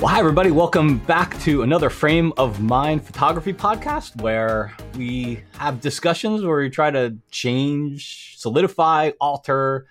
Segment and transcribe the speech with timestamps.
[0.00, 0.50] Well, hi, everybody.
[0.50, 6.70] Welcome back to another Frame of Mind photography podcast where we have discussions where we
[6.70, 9.88] try to change, solidify, alter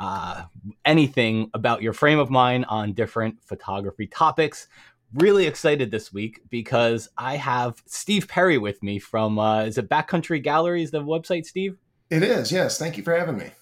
[0.00, 0.46] uh,
[0.84, 4.66] anything about your frame of mind on different photography topics.
[5.14, 9.88] Really excited this week because I have Steve Perry with me from, uh, is it
[9.88, 11.78] Backcountry Galleries, the website, Steve?
[12.10, 12.78] It is, yes.
[12.80, 13.52] Thank you for having me.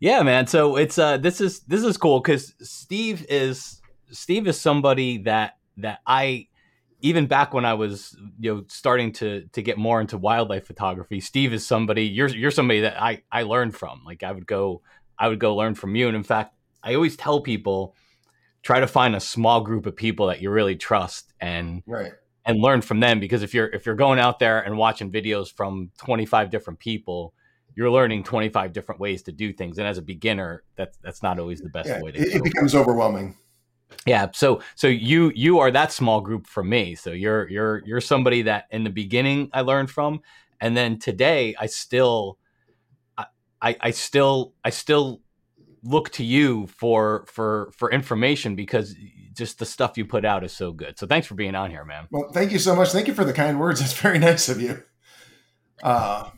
[0.00, 0.48] Yeah, man.
[0.48, 3.81] So it's uh this is this is cool because Steve is
[4.12, 6.48] Steve is somebody that that I
[7.00, 11.20] even back when I was you know starting to to get more into wildlife photography,
[11.20, 14.02] Steve is somebody you're you're somebody that I I learned from.
[14.04, 14.82] Like I would go
[15.18, 17.94] I would go learn from you, and in fact, I always tell people
[18.62, 22.12] try to find a small group of people that you really trust and right.
[22.44, 23.18] and learn from them.
[23.18, 27.34] Because if you're if you're going out there and watching videos from 25 different people
[27.74, 29.78] you're learning 25 different ways to do things.
[29.78, 32.44] And as a beginner that's that's not always the best yeah, way to it, it
[32.44, 33.36] becomes overwhelming
[34.06, 36.94] yeah so so you you are that small group for me.
[36.94, 40.20] So you're you're you're somebody that in the beginning i learned from
[40.60, 42.38] and then today i still
[43.18, 45.20] i i still i still
[45.82, 48.94] look to you for for for information because
[49.32, 50.98] just the stuff you put out is so good.
[50.98, 52.06] So thanks for being on here man.
[52.10, 52.90] Well thank you so much.
[52.90, 53.80] Thank you for the kind words.
[53.80, 54.82] It's very nice of you.
[55.82, 56.30] Uh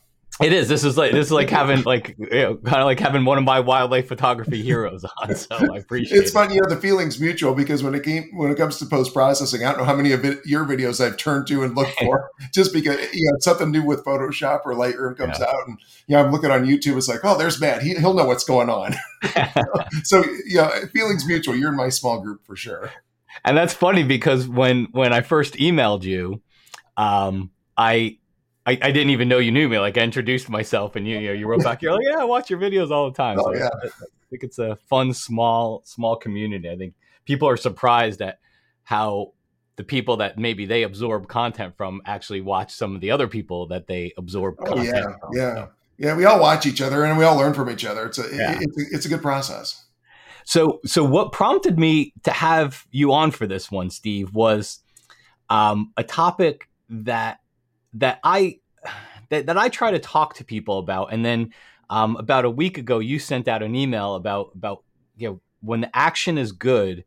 [0.43, 0.69] it is.
[0.69, 3.39] This is like this is like having like you know, kind of like having one
[3.39, 5.35] of my wildlife photography heroes on.
[5.37, 6.19] So I appreciate.
[6.19, 6.75] it's funny, you know.
[6.75, 9.79] The feelings mutual because when it came when it comes to post processing, I don't
[9.79, 12.99] know how many of it, your videos I've turned to and looked for just because
[13.15, 15.47] you know something new with Photoshop or Lightroom comes yeah.
[15.47, 16.97] out, and you know I'm looking on YouTube.
[16.97, 17.83] It's like, oh, there's Matt.
[17.83, 18.95] He, will know what's going on.
[20.03, 21.55] so yeah, feelings mutual.
[21.55, 22.91] You're in my small group for sure.
[23.45, 26.43] And that's funny because when when I first emailed you,
[26.97, 28.19] um, I
[28.67, 29.79] I, I, didn't even know you knew me.
[29.79, 31.83] Like I introduced myself, and you, you know, you wrote back.
[31.83, 33.39] You're like, yeah, I watch your videos all the time.
[33.39, 33.69] Oh, yeah.
[33.83, 33.91] I, I,
[34.31, 36.71] think it's a fun, small, small community.
[36.71, 38.39] I think people are surprised at
[38.83, 39.33] how
[39.77, 43.67] the people that maybe they absorb content from actually watch some of the other people
[43.69, 44.57] that they absorb.
[44.61, 45.17] Oh yeah, from.
[45.33, 45.71] yeah, so.
[45.99, 46.17] yeah.
[46.17, 48.07] We all watch each other, and we all learn from each other.
[48.07, 48.59] It's a, yeah.
[48.61, 49.85] it's, a it's a good process.
[50.45, 54.81] So, so what prompted me to have you on for this one, Steve, was
[55.49, 57.41] um, a topic that
[57.95, 58.59] that I
[59.31, 61.13] that, that I try to talk to people about.
[61.13, 61.53] And then
[61.91, 64.85] um, about a week ago, you sent out an email about about
[65.17, 67.05] you know when the action is good,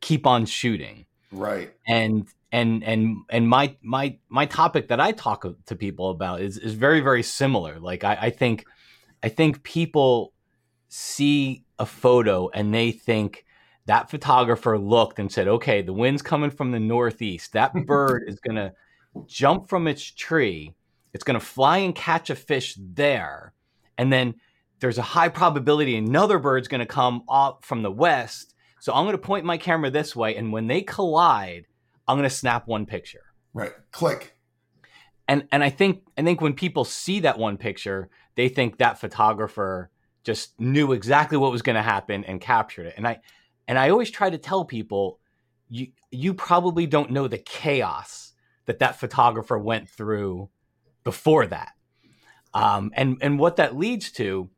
[0.00, 1.06] keep on shooting.
[1.32, 1.72] Right.
[1.86, 6.58] And and and and my my my topic that I talk to people about is
[6.58, 7.78] is very very similar.
[7.78, 8.64] Like I, I think
[9.22, 10.32] I think people
[10.88, 13.44] see a photo and they think
[13.86, 17.52] that photographer looked and said, okay, the wind's coming from the northeast.
[17.52, 18.72] That bird is gonna
[19.26, 20.74] jump from its tree.
[21.12, 23.52] It's going to fly and catch a fish there.
[23.98, 24.34] And then
[24.80, 28.54] there's a high probability another bird's going to come up from the west.
[28.80, 30.36] So I'm going to point my camera this way.
[30.36, 31.66] And when they collide,
[32.08, 33.24] I'm going to snap one picture.
[33.52, 33.72] Right.
[33.92, 34.36] Click.
[35.28, 38.98] And, and I think I think when people see that one picture, they think that
[38.98, 39.90] photographer
[40.24, 42.94] just knew exactly what was going to happen and captured it.
[42.96, 43.20] And I
[43.68, 45.20] and I always try to tell people
[45.68, 48.29] you you probably don't know the chaos
[48.66, 50.48] that that photographer went through
[51.04, 51.72] before that.
[52.52, 54.50] Um, and and what that leads to.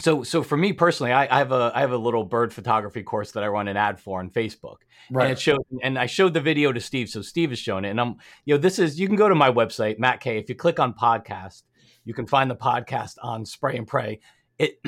[0.00, 3.02] So so for me personally, I, I, have a I have a little bird photography
[3.02, 4.78] course that I run an ad for on Facebook,
[5.10, 5.24] right.
[5.24, 7.90] and it showed and I showed the video to Steve, so Steve has shown it,
[7.90, 10.36] and I'm you know this is you can go to my website Matt K.
[10.38, 11.62] If you click on podcast,
[12.04, 14.20] you can find the podcast on Spray and Pray.
[14.58, 14.78] It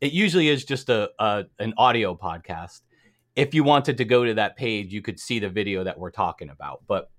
[0.00, 2.82] it usually is just a, a an audio podcast.
[3.34, 6.10] If you wanted to go to that page, you could see the video that we're
[6.10, 7.10] talking about, but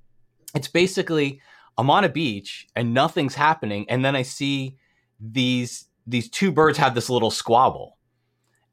[0.56, 1.42] it's basically
[1.78, 4.78] I'm on a beach and nothing's happening, and then I see
[5.20, 7.98] these these two birds have this little squabble,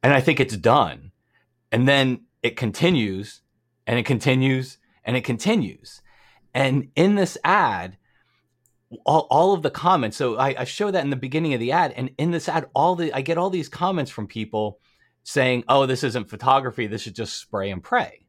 [0.02, 1.12] and I think it's done,
[1.70, 3.42] and then it continues,
[3.86, 6.02] and it continues, and it continues,
[6.54, 7.96] and in this ad.
[9.04, 10.16] All, all of the comments.
[10.16, 12.70] So I, I show that in the beginning of the ad, and in this ad,
[12.74, 14.80] all the I get all these comments from people
[15.24, 16.86] saying, "Oh, this isn't photography.
[16.86, 18.24] This is just spray and pray."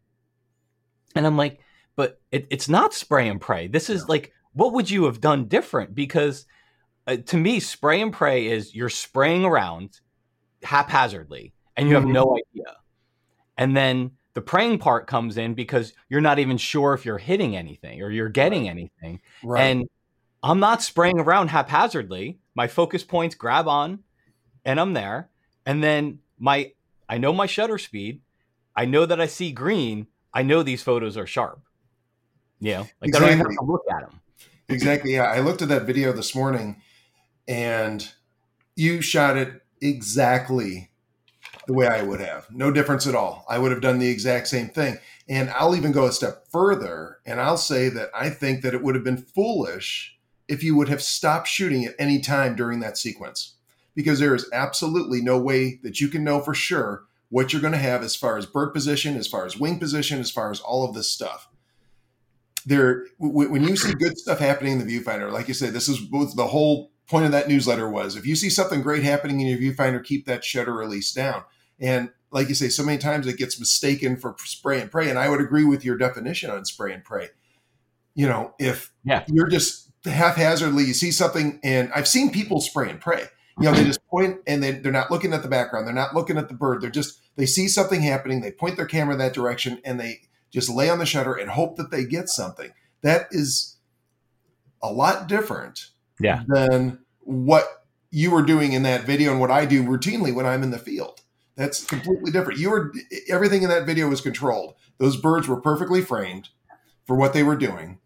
[1.15, 1.61] And I'm like,
[1.99, 3.67] but it, it's not spray and pray.
[3.67, 5.93] This is like, what would you have done different?
[5.93, 6.45] Because
[7.05, 9.99] uh, to me, spray and pray is you're spraying around
[10.63, 12.13] haphazardly and you have mm-hmm.
[12.13, 12.77] no idea.
[13.57, 17.57] And then the praying part comes in because you're not even sure if you're hitting
[17.57, 18.69] anything or you're getting right.
[18.69, 19.19] anything.
[19.43, 19.61] Right.
[19.61, 19.89] And
[20.41, 22.39] I'm not spraying around haphazardly.
[22.55, 23.99] My focus points grab on
[24.63, 25.31] and I'm there.
[25.65, 26.71] And then my
[27.09, 28.21] I know my shutter speed.
[28.73, 30.07] I know that I see green.
[30.33, 31.59] I know these photos are sharp.
[32.59, 33.27] You know, like exactly.
[33.27, 34.19] I don't even have to look at them.
[34.67, 35.13] Exactly.
[35.15, 35.23] Yeah.
[35.23, 36.81] I looked at that video this morning
[37.47, 38.07] and
[38.75, 40.91] you shot it exactly
[41.67, 42.47] the way I would have.
[42.51, 43.45] No difference at all.
[43.49, 44.97] I would have done the exact same thing.
[45.27, 48.83] And I'll even go a step further and I'll say that I think that it
[48.83, 50.17] would have been foolish
[50.47, 53.55] if you would have stopped shooting at any time during that sequence
[53.95, 57.73] because there is absolutely no way that you can know for sure what you're going
[57.73, 60.59] to have as far as bird position, as far as wing position, as far as
[60.59, 61.48] all of this stuff.
[62.69, 65.99] There, when you see good stuff happening in the viewfinder, like you said, this is
[66.09, 68.15] what the whole point of that newsletter was.
[68.15, 71.43] If you see something great happening in your viewfinder, keep that shutter release down.
[71.79, 75.09] And like you say, so many times it gets mistaken for spray and pray.
[75.09, 77.29] And I would agree with your definition on spray and pray.
[78.13, 79.23] You know, if yeah.
[79.27, 83.25] you're just haphazardly, you see something, and I've seen people spray and pray.
[83.59, 85.87] You know, they just point and they, they're not looking at the background.
[85.87, 86.81] They're not looking at the bird.
[86.81, 88.41] They're just, they see something happening.
[88.41, 90.21] They point their camera that direction and they
[90.51, 92.71] just lay on the shutter and hope that they get something.
[93.01, 93.77] That is
[94.81, 95.87] a lot different
[96.19, 96.43] yeah.
[96.47, 100.63] than what you were doing in that video and what I do routinely when I'm
[100.63, 101.21] in the field.
[101.55, 102.59] That's completely different.
[102.59, 102.93] You were
[103.27, 104.75] everything in that video was controlled.
[104.97, 106.49] Those birds were perfectly framed
[107.05, 107.99] for what they were doing.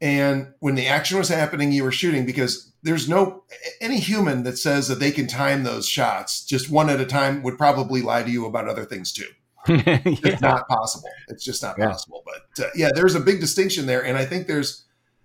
[0.00, 3.44] And when the action was happening, you were shooting because there's no
[3.80, 7.42] any human that says that they can time those shots just one at a time
[7.42, 9.28] would probably lie to you about other things too.
[9.86, 10.00] yeah.
[10.04, 11.10] It's not possible.
[11.28, 11.88] It's just not yeah.
[11.88, 12.22] possible.
[12.24, 14.84] But uh, yeah, there's a big distinction there, and I think there's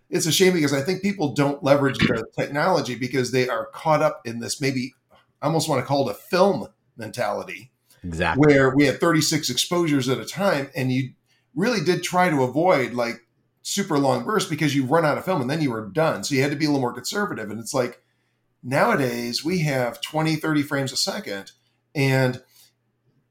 [0.09, 4.01] it's a shame because I think people don't leverage the technology because they are caught
[4.01, 4.93] up in this maybe
[5.41, 7.71] I almost want to call it a film mentality.
[8.03, 8.41] Exactly.
[8.45, 11.11] Where we had 36 exposures at a time, and you
[11.55, 13.27] really did try to avoid like
[13.61, 16.23] super long bursts because you run out of film and then you were done.
[16.23, 17.51] So you had to be a little more conservative.
[17.51, 18.01] And it's like
[18.63, 21.51] nowadays we have 20, 30 frames a second.
[21.93, 22.41] And,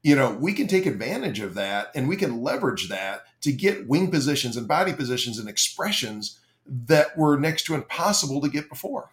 [0.01, 3.87] you know, we can take advantage of that and we can leverage that to get
[3.87, 9.09] wing positions and body positions and expressions that were next to impossible to get before.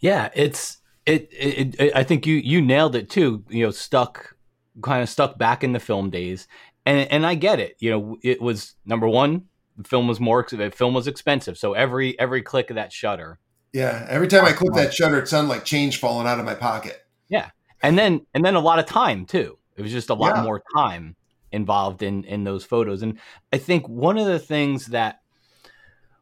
[0.00, 3.44] Yeah, it's it, it, it I think you you nailed it too.
[3.48, 4.36] You know, stuck
[4.82, 6.48] kind of stuck back in the film days.
[6.86, 7.76] And and I get it.
[7.78, 9.46] You know, it was number one,
[9.76, 13.38] the film was more the film was expensive, so every every click of that shutter.
[13.72, 16.54] Yeah, every time I click that shutter, it sounded like change falling out of my
[16.54, 17.04] pocket.
[17.28, 17.50] Yeah,
[17.82, 19.58] and then and then a lot of time too.
[19.76, 20.42] It was just a lot yeah.
[20.42, 21.16] more time
[21.52, 23.18] involved in in those photos, and
[23.52, 25.20] I think one of the things that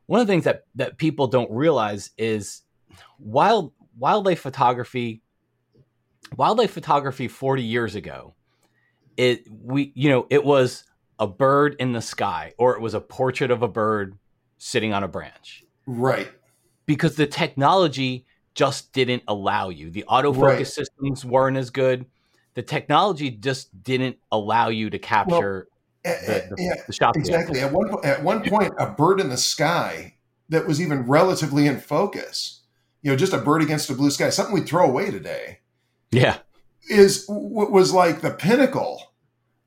[0.06, 2.62] one of the things that that people don't realize is
[3.19, 5.22] wild wildlife photography
[6.37, 8.34] wildlife photography 40 years ago
[9.19, 10.84] it we you know it was
[11.22, 14.19] a bird in the sky or it was a portrait of a bird
[14.58, 15.64] sitting on a branch.
[15.87, 16.31] Right.
[16.87, 19.90] Because the technology just didn't allow you.
[19.90, 20.66] The autofocus right.
[20.66, 22.06] systems weren't as good.
[22.54, 25.69] The technology just didn't allow you to capture
[26.04, 27.16] well, the, the, yeah, the shot.
[27.16, 27.60] Exactly.
[27.60, 30.16] At one at one point, a bird in the sky
[30.49, 32.60] that was even relatively in focus,
[33.00, 35.60] you know, just a bird against a blue sky, something we'd throw away today.
[36.10, 36.38] Yeah.
[36.90, 39.14] Is what was like the pinnacle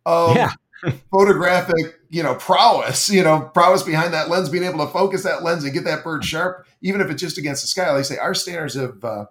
[0.05, 0.51] of yeah
[1.11, 5.43] photographic, you know, prowess, you know, prowess behind that lens, being able to focus that
[5.43, 7.89] lens and get that bird sharp, even if it's just against the sky.
[7.91, 9.25] Like I say, our standards have uh,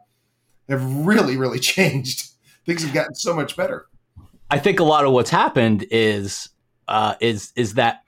[0.68, 2.30] have really, really changed.
[2.66, 3.86] Things have gotten so much better.
[4.50, 6.48] I think a lot of what's happened is
[6.88, 8.04] uh, is is that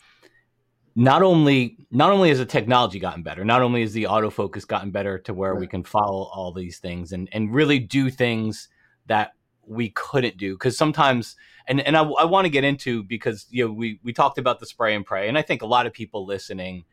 [0.95, 4.91] not only not only has the technology gotten better, not only has the autofocus gotten
[4.91, 5.61] better to where right.
[5.61, 8.69] we can follow all these things and and really do things
[9.07, 9.33] that
[9.67, 11.37] we couldn't do because sometimes
[11.67, 14.61] and and I, I want to get into because you know we we talked about
[14.61, 16.85] the spray and pray and I think a lot of people listening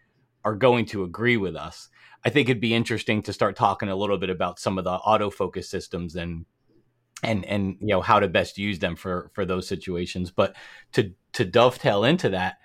[0.43, 1.89] are going to agree with us.
[2.25, 4.97] I think it'd be interesting to start talking a little bit about some of the
[4.99, 6.45] autofocus systems and
[7.23, 10.55] and and you know how to best use them for for those situations but
[10.91, 12.57] to to dovetail into that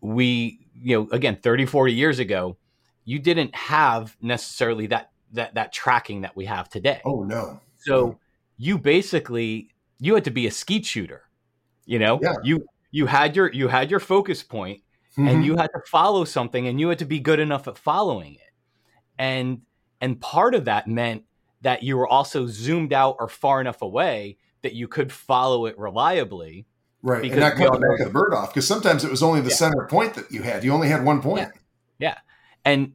[0.00, 2.56] we you know again 30 40 years ago
[3.04, 8.18] you didn't have necessarily that that that tracking that we have today oh no so
[8.58, 11.22] you basically you had to be a skeet shooter.
[11.84, 12.34] You know, yeah.
[12.42, 15.28] you you had your you had your focus point mm-hmm.
[15.28, 18.34] and you had to follow something and you had to be good enough at following
[18.34, 18.40] it.
[19.18, 19.62] And
[20.00, 21.24] and part of that meant
[21.66, 25.76] that you were also zoomed out or far enough away that you could follow it
[25.76, 26.64] reliably.
[27.02, 27.24] Right.
[27.24, 29.50] And not cut the back of the bird off because sometimes it was only the
[29.50, 29.56] yeah.
[29.56, 30.62] center point that you had.
[30.62, 31.48] You only had one point.
[31.98, 32.10] Yeah.
[32.10, 32.18] yeah.
[32.64, 32.92] And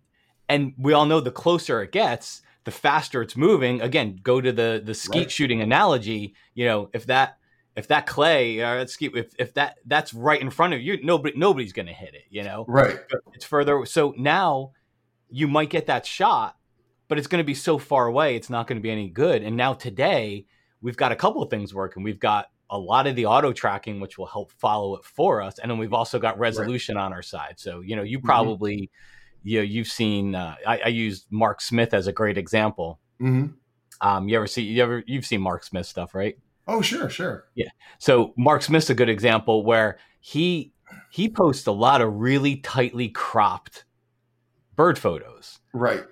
[0.47, 3.81] and we all know the closer it gets, the faster it's moving.
[3.81, 5.31] Again, go to the the skeet right.
[5.31, 6.33] shooting analogy.
[6.53, 7.39] You know, if that
[7.75, 10.97] if that clay or that skeet, if, if that that's right in front of you,
[11.03, 12.23] nobody nobody's going to hit it.
[12.29, 12.99] You know, right?
[13.33, 13.85] It's further.
[13.85, 14.71] So now
[15.29, 16.55] you might get that shot,
[17.11, 19.43] but it's going to be so far away, it's not going to be any good.
[19.43, 20.45] And now today
[20.79, 22.03] we've got a couple of things working.
[22.03, 25.59] We've got a lot of the auto tracking, which will help follow it for us,
[25.59, 27.03] and then we've also got resolution right.
[27.03, 27.55] on our side.
[27.57, 28.27] So you know, you mm-hmm.
[28.27, 28.75] probably.
[28.75, 30.35] Mm-hmm you know, you've seen.
[30.35, 32.99] Uh, I, I use Mark Smith as a great example.
[33.19, 33.53] Mm-hmm.
[34.07, 34.61] Um, you ever see?
[34.61, 35.03] You ever?
[35.07, 36.37] You've seen Mark Smith stuff, right?
[36.67, 37.45] Oh, sure, sure.
[37.55, 37.69] Yeah.
[37.97, 40.73] So Mark Smith's a good example where he
[41.09, 43.85] he posts a lot of really tightly cropped
[44.75, 45.59] bird photos.
[45.73, 46.03] Right.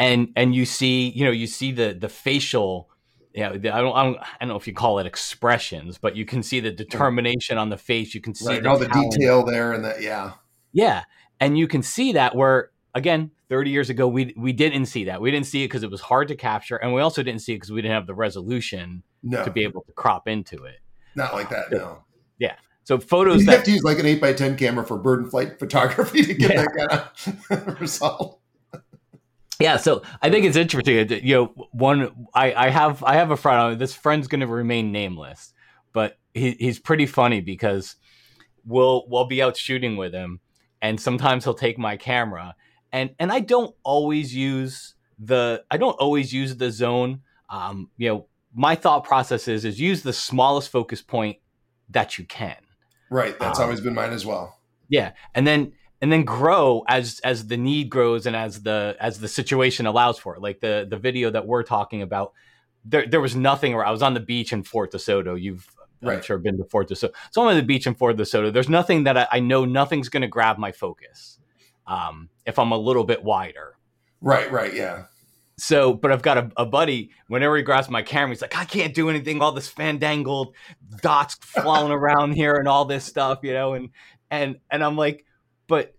[0.00, 2.90] And and you see, you know, you see the the facial
[3.32, 6.16] you know, I don't, I don't, I don't know if you call it expressions, but
[6.16, 8.12] you can see the determination on the face.
[8.12, 9.12] You can see right, the all the talent.
[9.12, 10.32] detail there, and that, yeah,
[10.72, 11.04] yeah,
[11.38, 15.20] and you can see that where again, 30 years ago, we we didn't see that.
[15.20, 17.52] We didn't see it because it was hard to capture, and we also didn't see
[17.52, 19.44] it because we didn't have the resolution no.
[19.44, 20.78] to be able to crop into it.
[21.14, 22.04] Not like that, no.
[22.38, 22.56] Yeah.
[22.84, 25.20] So photos you that, have to use like an eight by ten camera for bird
[25.20, 26.62] and flight photography to get yeah.
[26.62, 27.12] that
[27.48, 28.39] kind of result.
[29.60, 31.08] Yeah, so I think it's interesting.
[31.22, 33.78] You know, one I, I have I have a friend.
[33.78, 35.52] This friend's going to remain nameless,
[35.92, 37.96] but he, he's pretty funny because
[38.64, 40.40] we'll we'll be out shooting with him,
[40.80, 42.54] and sometimes he'll take my camera,
[42.90, 47.20] and and I don't always use the I don't always use the zone.
[47.50, 51.36] Um, you know, my thought process is is use the smallest focus point
[51.90, 52.56] that you can.
[53.10, 53.38] Right.
[53.38, 54.56] That's um, always been mine as well.
[54.88, 59.20] Yeah, and then and then grow as as the need grows and as the as
[59.20, 60.40] the situation allows for it.
[60.40, 62.32] Like the the video that we're talking about,
[62.84, 65.40] there there was nothing where I was on the beach in Fort DeSoto.
[65.40, 65.68] You've
[66.02, 66.16] right.
[66.16, 67.12] I'm sure been to Fort DeSoto.
[67.30, 68.52] So I'm on the beach in Fort DeSoto.
[68.52, 71.38] There's nothing that I, I know nothing's going to grab my focus
[71.86, 73.76] um, if I'm a little bit wider.
[74.20, 74.50] Right.
[74.50, 74.74] Right.
[74.74, 75.04] Yeah.
[75.58, 77.10] So, but I've got a, a, buddy.
[77.28, 79.42] Whenever he grabs my camera, he's like, "I can't do anything.
[79.42, 80.54] All this fandangled
[81.02, 83.90] dots flying around here and all this stuff, you know." And
[84.30, 85.26] and and I'm like,
[85.70, 85.94] but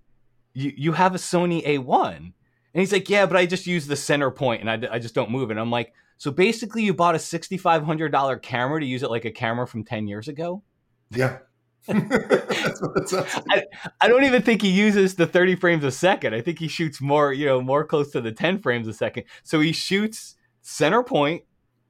[0.53, 2.17] you you have a Sony A1.
[2.17, 5.15] And he's like, yeah, but I just use the center point and I, I just
[5.15, 5.53] don't move it.
[5.53, 9.31] And I'm like, so basically you bought a $6,500 camera to use it like a
[9.31, 10.63] camera from 10 years ago?
[11.09, 11.39] Yeah.
[11.89, 13.63] I,
[13.99, 16.33] I don't even think he uses the 30 frames a second.
[16.33, 19.23] I think he shoots more, you know, more close to the 10 frames a second.
[19.43, 21.43] So he shoots center point,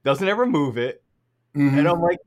[0.04, 1.04] doesn't ever move it.
[1.56, 1.78] Mm-hmm.
[1.78, 2.20] And I'm like,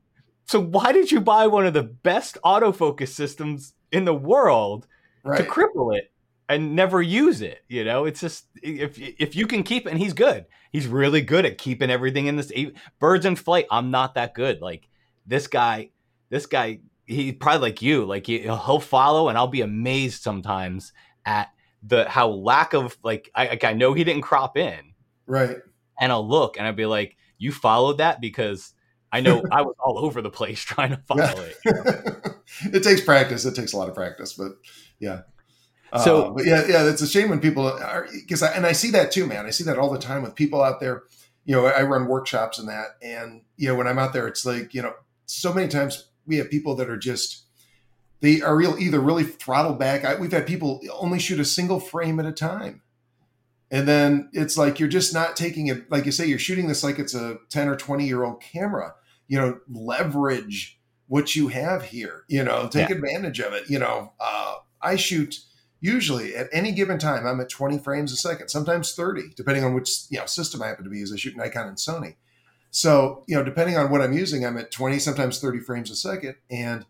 [0.45, 4.87] so why did you buy one of the best autofocus systems in the world
[5.25, 5.37] right.
[5.37, 6.11] to cripple it
[6.47, 7.63] and never use it?
[7.67, 10.45] You know, it's just if if you can keep it, and he's good.
[10.71, 12.51] He's really good at keeping everything in this
[12.99, 13.65] birds in flight.
[13.71, 14.61] I'm not that good.
[14.61, 14.87] Like
[15.25, 15.89] this guy,
[16.29, 18.05] this guy, he probably like you.
[18.05, 20.93] Like he, he'll follow, and I'll be amazed sometimes
[21.25, 21.49] at
[21.81, 24.93] the how lack of like I I know he didn't crop in,
[25.25, 25.57] right?
[25.99, 28.73] And I'll look, and I'll be like, you followed that because
[29.11, 31.41] I know I was all over the place trying to follow yeah.
[31.41, 31.57] it.
[31.65, 32.77] You know?
[32.77, 33.45] it takes practice.
[33.45, 34.51] It takes a lot of practice, but
[34.99, 35.21] yeah.
[36.03, 38.91] So, uh, yeah, yeah, it's a shame when people are because I, and I see
[38.91, 39.45] that too, man.
[39.45, 41.03] I see that all the time with people out there.
[41.45, 44.45] You know, I run workshops and that, and you know, when I'm out there, it's
[44.45, 44.93] like you know,
[45.25, 47.45] so many times we have people that are just
[48.21, 50.03] they are real either really throttled back.
[50.03, 52.81] I, we've had people only shoot a single frame at a time.
[53.71, 56.83] And then it's like you're just not taking it, like you say, you're shooting this
[56.83, 58.93] like it's a 10 or 20 year old camera.
[59.27, 62.95] You know, leverage what you have here, you know, take yeah.
[62.95, 63.69] advantage of it.
[63.69, 65.39] You know, uh, I shoot
[65.81, 69.73] usually at any given time, I'm at 20 frames a second, sometimes 30, depending on
[69.73, 71.15] which you know system I happen to be using.
[71.15, 72.15] I shoot Nikon and Sony.
[72.75, 75.95] So, you know, depending on what I'm using, I'm at 20, sometimes 30 frames a
[75.95, 76.35] second.
[76.51, 76.85] And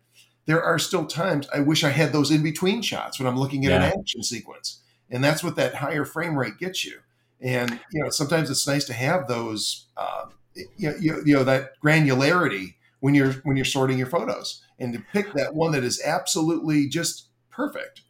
[0.48, 3.66] there are still times I wish I had those in between shots when I'm looking
[3.66, 3.86] at yeah.
[3.86, 4.82] an action sequence.
[5.12, 7.02] And that's what that higher frame rate gets you.
[7.40, 10.26] And, you know, sometimes it's nice to have those, uh,
[10.56, 14.92] you, know, you, you know, that granularity when you're, when you're sorting your photos and
[14.92, 18.02] to pick that one that is absolutely just perfect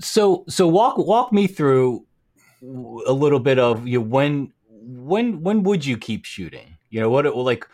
[0.00, 2.04] so so walk walk me through
[2.62, 6.76] a little bit of you know, when when when would you keep shooting?
[6.90, 7.66] You know what it like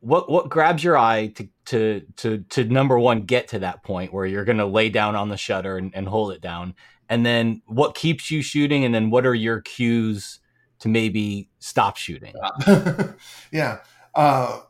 [0.00, 4.12] what what grabs your eye to to to to number one get to that point
[4.12, 6.74] where you're going to lay down on the shutter and, and hold it down,
[7.08, 10.40] and then what keeps you shooting, and then what are your cues
[10.80, 12.34] to maybe stop shooting?
[13.52, 13.78] yeah,
[14.14, 14.60] uh,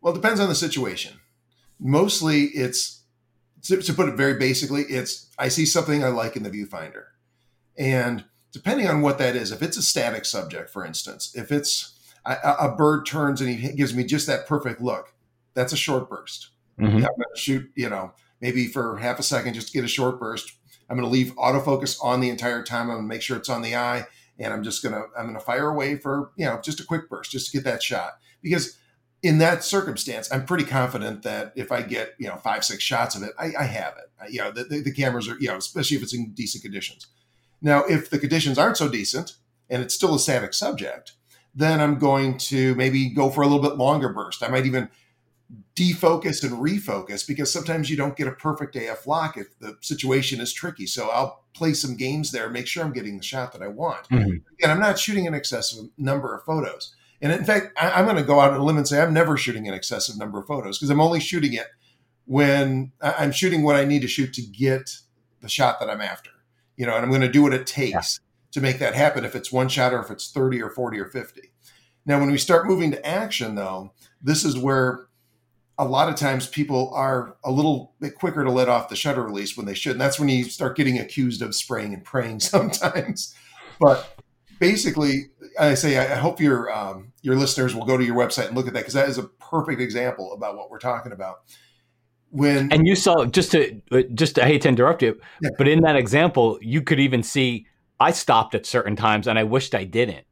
[0.00, 1.14] well, it depends on the situation.
[1.78, 2.99] Mostly, it's
[3.64, 7.04] to, to put it very basically, it's I see something I like in the viewfinder.
[7.78, 11.98] And depending on what that is, if it's a static subject, for instance, if it's
[12.24, 15.14] a, a bird turns and he gives me just that perfect look,
[15.54, 16.50] that's a short burst.
[16.78, 16.96] Mm-hmm.
[16.96, 19.88] I'm going to shoot, you know, maybe for half a second just to get a
[19.88, 20.52] short burst.
[20.88, 22.90] I'm going to leave autofocus on the entire time.
[22.90, 24.06] I'm going to make sure it's on the eye,
[24.38, 26.84] and I'm just going to I'm going to fire away for you know just a
[26.84, 28.18] quick burst, just to get that shot.
[28.42, 28.76] Because
[29.22, 33.14] in that circumstance, I'm pretty confident that if I get you know five six shots
[33.14, 34.10] of it, I, I have it.
[34.20, 36.62] I, you know the, the, the, cameras are you know especially if it's in decent
[36.62, 37.06] conditions.
[37.62, 39.36] Now, if the conditions aren't so decent
[39.68, 41.12] and it's still a static subject,
[41.54, 44.42] then I'm going to maybe go for a little bit longer burst.
[44.42, 44.88] I might even
[45.76, 50.40] defocus and refocus because sometimes you don't get a perfect AF lock if the situation
[50.40, 50.86] is tricky.
[50.86, 54.08] So I'll play some games there, make sure I'm getting the shot that I want.
[54.08, 54.36] Mm-hmm.
[54.54, 58.16] Again, I'm not shooting an excessive number of photos And in fact, I, am going
[58.16, 60.46] to go out on a limb and say I'm never shooting an excessive number of
[60.46, 61.66] photos because I'm only shooting it
[62.24, 64.98] when I'm shooting what I need to shoot to get
[65.40, 66.30] the shot that I'm after.
[66.76, 68.52] You know, and I'm going to do what it takes yeah.
[68.52, 69.24] to make that happen.
[69.24, 71.52] If it's one shot or if it's 30 or 40 or 50.
[72.06, 75.06] Now, when we start moving to action, though, this is where
[75.80, 79.22] a lot of times people are a little bit quicker to let off the shutter
[79.22, 79.92] release when they should.
[79.92, 83.34] And that's when you start getting accused of spraying and praying sometimes.
[83.78, 84.18] But
[84.58, 88.56] basically, I say I hope your um, your listeners will go to your website and
[88.56, 91.40] look at that because that is a perfect example about what we're talking about.
[92.30, 93.80] When and you saw just to
[94.14, 95.50] just to, I hate to interrupt you, yeah.
[95.58, 97.66] but in that example, you could even see
[97.98, 100.26] I stopped at certain times and I wished I didn't.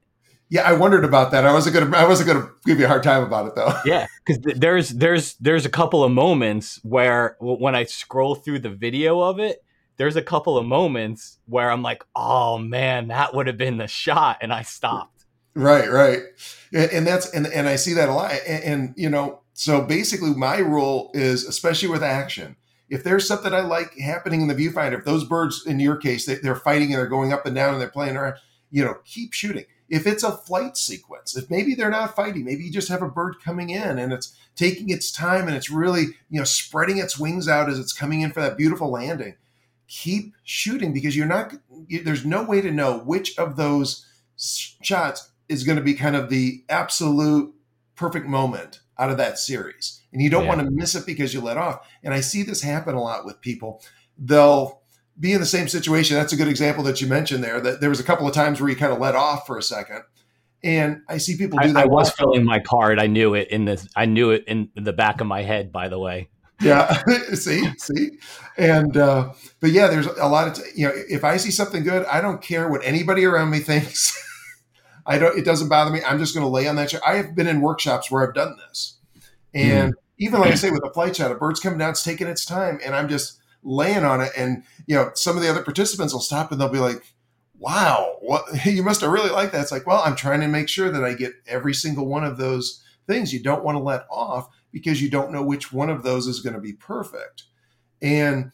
[0.51, 1.45] Yeah, I wondered about that.
[1.45, 1.97] I wasn't gonna.
[1.97, 3.73] I wasn't gonna give you a hard time about it though.
[3.85, 8.61] Yeah, because th- there's there's there's a couple of moments where when I scroll through
[8.61, 9.63] the video of it,
[9.99, 13.89] there's a couple of moments where I'm like, oh man, that would have been the
[13.89, 15.18] shot, and I stopped.
[15.59, 16.23] Right, right,
[16.73, 18.33] and that's and and I see that a lot.
[18.47, 22.55] And, and you know, so basically, my rule is, especially with action,
[22.89, 26.27] if there's something I like happening in the viewfinder, if those birds, in your case,
[26.27, 28.37] they, they're fighting and they're going up and down and they're playing around,
[28.71, 32.63] you know, keep shooting if it's a flight sequence, if maybe they're not fighting, maybe
[32.63, 36.03] you just have a bird coming in and it's taking its time and it's really,
[36.29, 39.35] you know, spreading its wings out as it's coming in for that beautiful landing
[39.89, 41.55] keep shooting because you're not
[42.05, 46.29] there's no way to know which of those shots is going to be kind of
[46.29, 47.55] the absolute
[47.95, 50.49] perfect moment out of that series and you don't yeah.
[50.49, 53.25] want to miss it because you let off and i see this happen a lot
[53.25, 53.83] with people
[54.19, 54.83] they'll
[55.19, 57.91] be in the same situation that's a good example that you mentioned there that there
[57.91, 60.03] was a couple of times where you kind of let off for a second
[60.65, 61.79] and I see people do that.
[61.79, 62.99] I, I was filling my card.
[62.99, 63.89] I knew it in the.
[63.95, 65.71] I knew it in the back of my head.
[65.71, 67.03] By the way yeah
[67.35, 68.11] see see
[68.57, 71.83] and uh but yeah there's a lot of t- you know if i see something
[71.83, 74.17] good i don't care what anybody around me thinks
[75.09, 77.17] i don't it doesn't bother me i'm just going to lay on that chair i
[77.17, 78.99] have been in workshops where i've done this
[79.55, 79.99] and mm.
[80.19, 82.45] even like i say with a flight shot a bird's coming down it's taking its
[82.45, 86.13] time and i'm just laying on it and you know some of the other participants
[86.13, 87.03] will stop and they'll be like
[87.59, 90.69] wow what you must have really liked that it's like well i'm trying to make
[90.69, 94.07] sure that i get every single one of those things you don't want to let
[94.11, 97.45] off because you don't know which one of those is going to be perfect.
[98.01, 98.53] And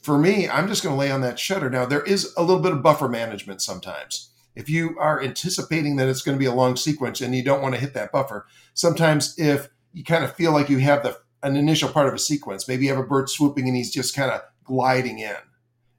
[0.00, 1.68] for me, I'm just going to lay on that shutter.
[1.68, 4.29] Now, there is a little bit of buffer management sometimes.
[4.54, 7.62] If you are anticipating that it's going to be a long sequence and you don't
[7.62, 11.18] want to hit that buffer, sometimes if you kind of feel like you have the
[11.42, 14.14] an initial part of a sequence, maybe you have a bird swooping and he's just
[14.14, 15.36] kind of gliding in.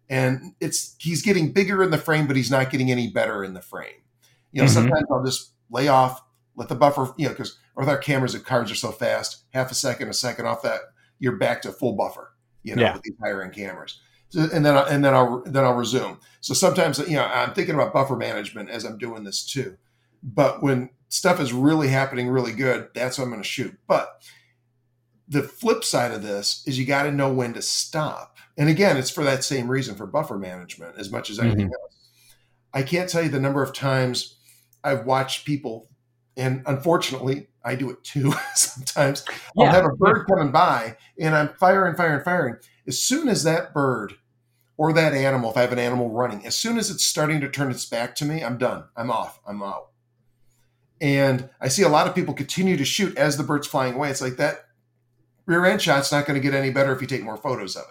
[0.09, 3.53] And it's he's getting bigger in the frame, but he's not getting any better in
[3.53, 3.89] the frame.
[4.51, 4.73] You know, mm-hmm.
[4.73, 6.21] sometimes I'll just lay off,
[6.55, 9.71] let the buffer, you know, because with our cameras the cards are so fast, half
[9.71, 10.81] a second, a second off that,
[11.19, 12.33] you're back to full buffer,
[12.63, 12.93] you know, yeah.
[12.93, 13.99] with these higher end cameras.
[14.33, 16.19] And then, and then I'll, then I'll resume.
[16.39, 19.77] So sometimes, you know, I'm thinking about buffer management as I'm doing this too.
[20.23, 23.77] But when stuff is really happening really good, that's what I'm going to shoot.
[23.87, 24.23] But
[25.27, 28.37] the flip side of this is you got to know when to stop.
[28.57, 31.83] And again, it's for that same reason for buffer management as much as anything mm-hmm.
[31.83, 31.95] else.
[32.73, 34.37] I can't tell you the number of times
[34.83, 35.89] I've watched people
[36.37, 39.25] and unfortunately, I do it too sometimes.
[39.57, 42.55] I'll have a bird coming by and I'm firing, firing, firing.
[42.87, 44.13] As soon as that bird
[44.81, 47.47] or that animal, if I have an animal running, as soon as it's starting to
[47.47, 48.85] turn its back to me, I'm done.
[48.97, 49.39] I'm off.
[49.45, 49.89] I'm out.
[50.99, 54.09] And I see a lot of people continue to shoot as the bird's flying away.
[54.09, 54.65] It's like that
[55.45, 57.83] rear end shot's not going to get any better if you take more photos of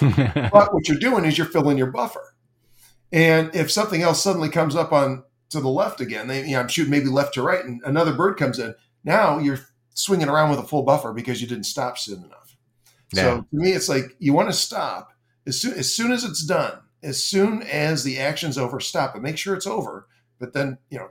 [0.00, 0.50] it.
[0.52, 2.34] but what you're doing is you're filling your buffer.
[3.12, 6.26] And if something else suddenly comes up on to the left again.
[6.26, 8.74] They, you know, I'm shooting maybe left to right, and another bird comes in.
[9.04, 9.60] Now you're
[9.94, 12.56] swinging around with a full buffer because you didn't stop soon enough.
[13.12, 13.22] Yeah.
[13.22, 15.11] So to me, it's like you want to stop
[15.46, 16.78] as soon as soon as it's done.
[17.02, 19.22] As soon as the action's over, stop it.
[19.22, 20.06] Make sure it's over,
[20.38, 21.10] but then you know,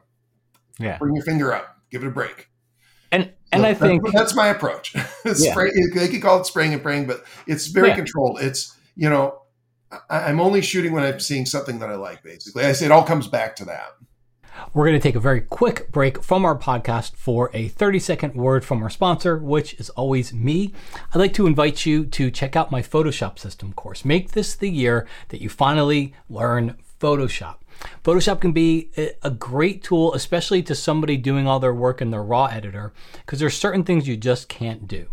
[0.79, 2.47] yeah, bring your finger up, give it a break.
[3.11, 4.91] And and so I think that's, my approach.
[5.33, 5.87] Spray, yeah.
[5.93, 7.95] They could call it spraying and praying, but it's very yeah.
[7.95, 8.39] controlled.
[8.41, 9.41] It's you know,
[10.09, 12.23] I, I'm only shooting when I'm seeing something that I like.
[12.23, 13.89] Basically, I say it all comes back to that.
[14.73, 18.35] We're going to take a very quick break from our podcast for a 30 second
[18.35, 20.73] word from our sponsor, which is always me.
[21.13, 24.05] I'd like to invite you to check out my Photoshop system course.
[24.05, 27.55] Make this the year that you finally learn Photoshop.
[28.03, 28.89] Photoshop can be
[29.23, 32.93] a great tool, especially to somebody doing all their work in their raw editor,
[33.25, 35.07] because there's certain things you just can't do.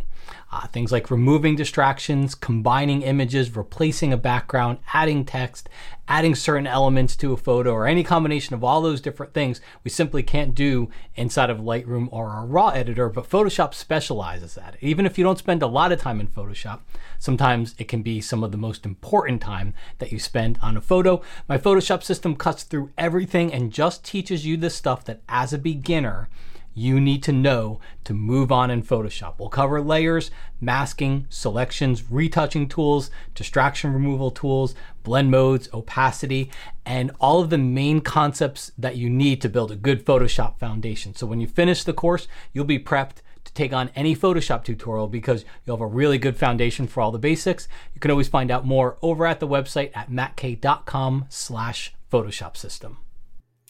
[0.50, 5.68] Uh, things like removing distractions, combining images, replacing a background, adding text,
[6.08, 9.90] adding certain elements to a photo, or any combination of all those different things we
[9.90, 14.78] simply can't do inside of Lightroom or our RAW editor, but Photoshop specializes at it.
[14.80, 16.80] Even if you don't spend a lot of time in Photoshop,
[17.18, 20.80] sometimes it can be some of the most important time that you spend on a
[20.80, 21.20] photo.
[21.46, 25.58] My Photoshop system cuts through everything and just teaches you the stuff that as a
[25.58, 26.30] beginner,
[26.78, 29.34] you need to know to move on in Photoshop.
[29.38, 36.50] We'll cover layers, masking, selections, retouching tools, distraction removal tools, blend modes, opacity,
[36.86, 41.14] and all of the main concepts that you need to build a good Photoshop foundation.
[41.14, 45.08] So when you finish the course, you'll be prepped to take on any Photoshop tutorial
[45.08, 47.66] because you'll have a really good foundation for all the basics.
[47.94, 52.98] You can always find out more over at the website at mattk.com slash Photoshop system.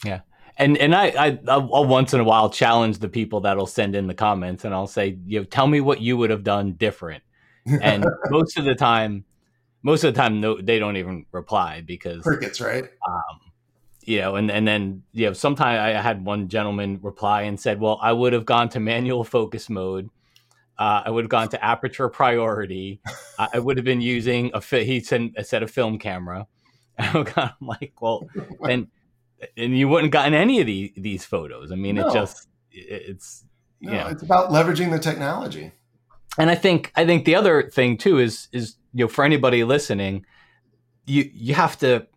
[0.03, 0.21] Yeah.
[0.59, 4.07] And and I, I I'll once in a while challenge the people that'll send in
[4.07, 7.23] the comments and I'll say, you know, tell me what you would have done different.
[7.81, 9.23] And most of the time,
[9.83, 12.83] most of the time, no, they don't even reply because crickets, right?
[12.83, 13.39] Um,
[14.03, 17.79] you know, and and then you know, sometimes I had one gentleman reply and said,
[17.79, 20.09] "Well, I would have gone to manual focus mode.
[20.77, 23.01] Uh, I would have gone to aperture priority.
[23.37, 26.47] I would have been using a fi-, he said a set of film camera."
[26.99, 28.27] I'm like, well,
[28.67, 28.87] and
[29.57, 31.71] and you wouldn't gotten any of the, these photos.
[31.71, 32.07] I mean, no.
[32.07, 33.45] it just it's
[33.81, 35.71] no, yeah, it's about leveraging the technology.
[36.37, 39.63] And I think I think the other thing too is is you know for anybody
[39.63, 40.25] listening,
[41.05, 42.07] you you have to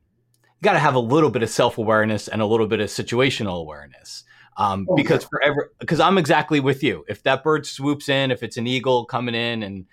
[0.44, 2.88] you got to have a little bit of self awareness and a little bit of
[2.88, 4.24] situational awareness.
[4.58, 5.28] Um, oh, because yeah.
[5.28, 7.04] for every because I'm exactly with you.
[7.08, 9.86] If that bird swoops in, if it's an eagle coming in and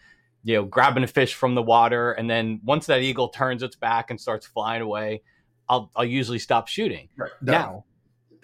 [0.44, 3.76] you know grabbing a fish from the water, and then once that eagle turns its
[3.76, 5.22] back and starts flying away,
[5.69, 7.10] I'll I'll usually stop shooting.
[7.15, 7.32] Right.
[7.41, 7.86] Now,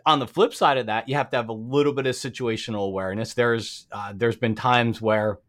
[0.05, 2.85] on the flip side of that, you have to have a little bit of situational
[2.85, 3.33] awareness.
[3.33, 5.39] There's uh, there's been times where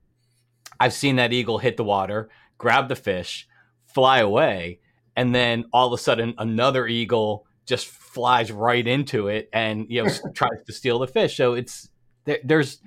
[0.80, 3.46] I've seen that eagle hit the water, grab the fish,
[3.84, 4.80] fly away,
[5.14, 10.02] and then all of a sudden another eagle just flies right into it and you
[10.02, 11.36] know tries to steal the fish.
[11.36, 11.88] So it's
[12.24, 12.80] there, there's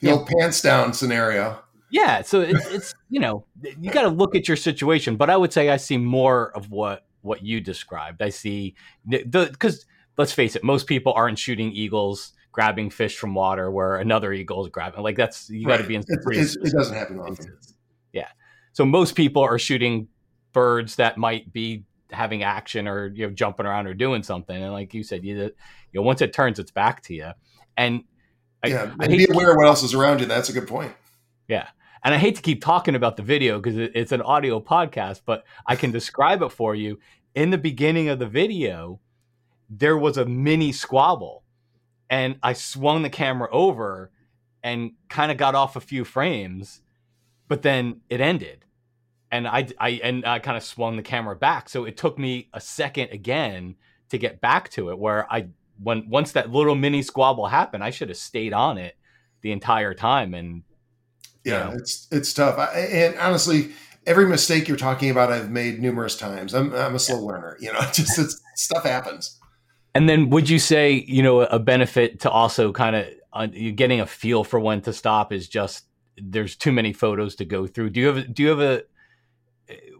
[0.00, 1.62] the old know, pants down scenario.
[1.90, 5.36] Yeah, so it's, it's you know you got to look at your situation, but I
[5.36, 8.22] would say I see more of what what you described.
[8.22, 8.74] I see
[9.06, 13.96] the because let's face it, most people aren't shooting eagles grabbing fish from water where
[13.96, 15.02] another eagle is grabbing.
[15.02, 16.02] Like that's you got to be in.
[16.06, 17.56] It, it doesn't happen often.
[18.12, 18.28] Yeah,
[18.72, 20.08] so most people are shooting
[20.52, 24.72] birds that might be having action or you know jumping around or doing something, and
[24.72, 25.50] like you said, you you
[25.94, 27.30] know once it turns its back to you,
[27.76, 28.02] and
[28.64, 30.26] yeah, I, and be aware of what else is around you.
[30.26, 30.92] That's a good point.
[31.48, 31.68] Yeah.
[32.02, 35.44] And I hate to keep talking about the video because it's an audio podcast, but
[35.66, 36.98] I can describe it for you.
[37.34, 39.00] In the beginning of the video,
[39.68, 41.44] there was a mini squabble,
[42.08, 44.10] and I swung the camera over
[44.62, 46.82] and kind of got off a few frames,
[47.48, 48.64] but then it ended.
[49.30, 52.48] And I, I and I kind of swung the camera back, so it took me
[52.52, 53.76] a second again
[54.08, 54.98] to get back to it.
[54.98, 55.48] Where I,
[55.80, 58.96] when once that little mini squabble happened, I should have stayed on it
[59.42, 60.64] the entire time and
[61.44, 61.72] yeah, know?
[61.76, 62.58] it's it's tough.
[62.58, 63.72] I, and honestly,
[64.06, 66.54] every mistake you're talking about, I've made numerous times.
[66.54, 67.26] I'm I'm a slow yeah.
[67.26, 67.56] learner.
[67.60, 69.38] You know, just stuff happens.
[69.94, 74.00] And then, would you say you know a benefit to also kind of uh, getting
[74.00, 75.84] a feel for when to stop is just
[76.16, 77.90] there's too many photos to go through.
[77.90, 78.82] Do you have do you have a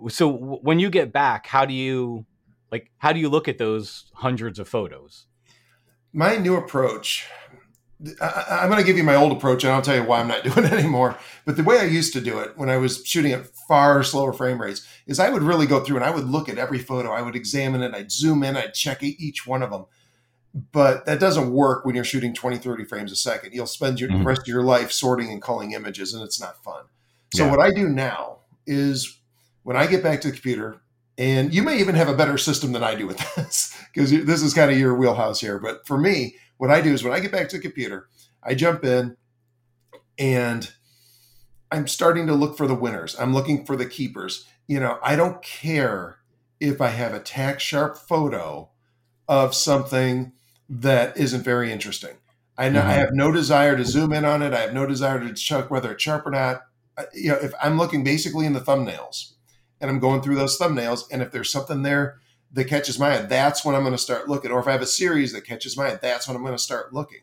[0.08, 2.26] so when you get back, how do you
[2.72, 5.26] like how do you look at those hundreds of photos?
[6.12, 7.28] My new approach
[8.20, 10.28] I, am going to give you my old approach, and I'll tell you why I'm
[10.28, 11.18] not doing it anymore.
[11.44, 14.32] But the way I used to do it when I was shooting at far slower
[14.32, 17.12] frame rates is I would really go through and I would look at every photo.
[17.12, 17.94] I would examine it.
[17.94, 18.56] I'd zoom in.
[18.56, 19.86] I'd check each one of them.
[20.72, 23.54] But that doesn't work when you're shooting 20, 30 frames a second.
[23.54, 24.20] You'll spend your, mm-hmm.
[24.20, 26.84] the rest of your life sorting and culling images, and it's not fun.
[27.34, 27.50] So yeah.
[27.50, 29.20] what I do now is
[29.62, 30.80] when I get back to the computer,
[31.16, 34.42] and you may even have a better system than I do with this because this
[34.42, 35.60] is kind of your wheelhouse here.
[35.60, 38.06] But for me, what I do is when I get back to the computer,
[38.42, 39.16] I jump in
[40.18, 40.70] and
[41.72, 43.16] I'm starting to look for the winners.
[43.18, 44.46] I'm looking for the keepers.
[44.68, 46.18] You know, I don't care
[46.60, 48.68] if I have a tack sharp photo
[49.26, 50.32] of something
[50.68, 52.18] that isn't very interesting.
[52.58, 52.90] I know mm-hmm.
[52.90, 54.52] I have no desire to zoom in on it.
[54.52, 56.60] I have no desire to check whether it's sharp or not.
[57.14, 59.32] You know, if I'm looking basically in the thumbnails
[59.80, 62.20] and I'm going through those thumbnails, and if there's something there
[62.52, 64.50] that catches my eye, that's when I'm going to start looking.
[64.50, 66.62] Or if I have a series that catches my eye, that's when I'm going to
[66.62, 67.20] start looking.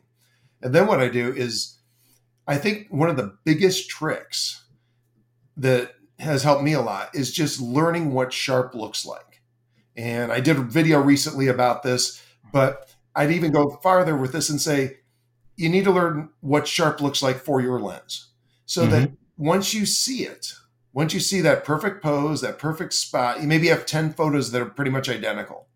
[0.61, 1.77] And then what I do is,
[2.47, 4.63] I think one of the biggest tricks
[5.57, 9.41] that has helped me a lot is just learning what sharp looks like.
[9.95, 14.49] And I did a video recently about this, but I'd even go farther with this
[14.49, 14.97] and say,
[15.55, 18.29] you need to learn what sharp looks like for your lens
[18.65, 18.91] so mm-hmm.
[18.91, 20.53] that once you see it,
[20.97, 24.63] once you see that perfect pose, that perfect spot, you maybe have 10 photos that
[24.63, 25.67] are pretty much identical.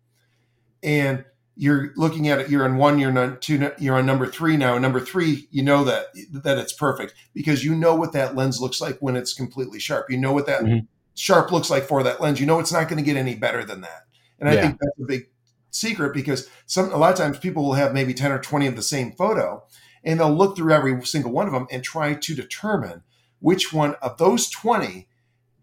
[0.82, 4.56] And you're looking at it, you're on one, you're on two, you're on number three
[4.56, 4.72] now.
[4.72, 8.60] And number three, you know that that it's perfect because you know what that lens
[8.60, 10.10] looks like when it's completely sharp.
[10.10, 10.86] You know what that mm-hmm.
[11.14, 12.40] sharp looks like for that lens.
[12.40, 14.06] You know it's not going to get any better than that.
[14.40, 14.62] And I yeah.
[14.62, 15.28] think that's a big
[15.70, 18.74] secret because some a lot of times people will have maybe 10 or 20 of
[18.74, 19.62] the same photo
[20.02, 23.04] and they'll look through every single one of them and try to determine
[23.38, 25.06] which one of those 20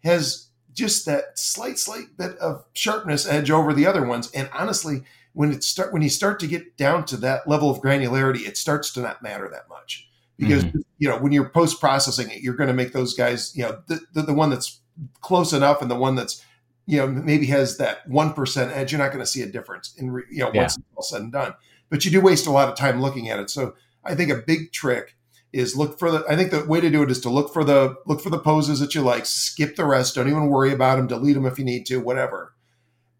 [0.03, 4.31] has just that slight, slight bit of sharpness edge over the other ones.
[4.31, 7.81] And honestly, when it start when you start to get down to that level of
[7.81, 10.79] granularity, it starts to not matter that much because mm-hmm.
[10.97, 13.81] you know when you're post processing it, you're going to make those guys you know
[13.87, 14.79] the, the, the one that's
[15.21, 16.43] close enough and the one that's
[16.85, 18.91] you know maybe has that one percent edge.
[18.91, 20.61] You're not going to see a difference in re, you know yeah.
[20.61, 21.53] once it's all said and done.
[21.89, 23.49] But you do waste a lot of time looking at it.
[23.49, 25.15] So I think a big trick
[25.51, 27.63] is look for the i think the way to do it is to look for
[27.63, 30.97] the look for the poses that you like skip the rest don't even worry about
[30.97, 32.53] them delete them if you need to whatever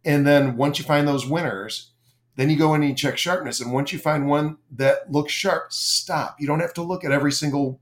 [0.05, 1.91] and then once you find those winners
[2.35, 5.31] then you go in and you check sharpness and once you find one that looks
[5.31, 7.79] sharp stop you don't have to look at every single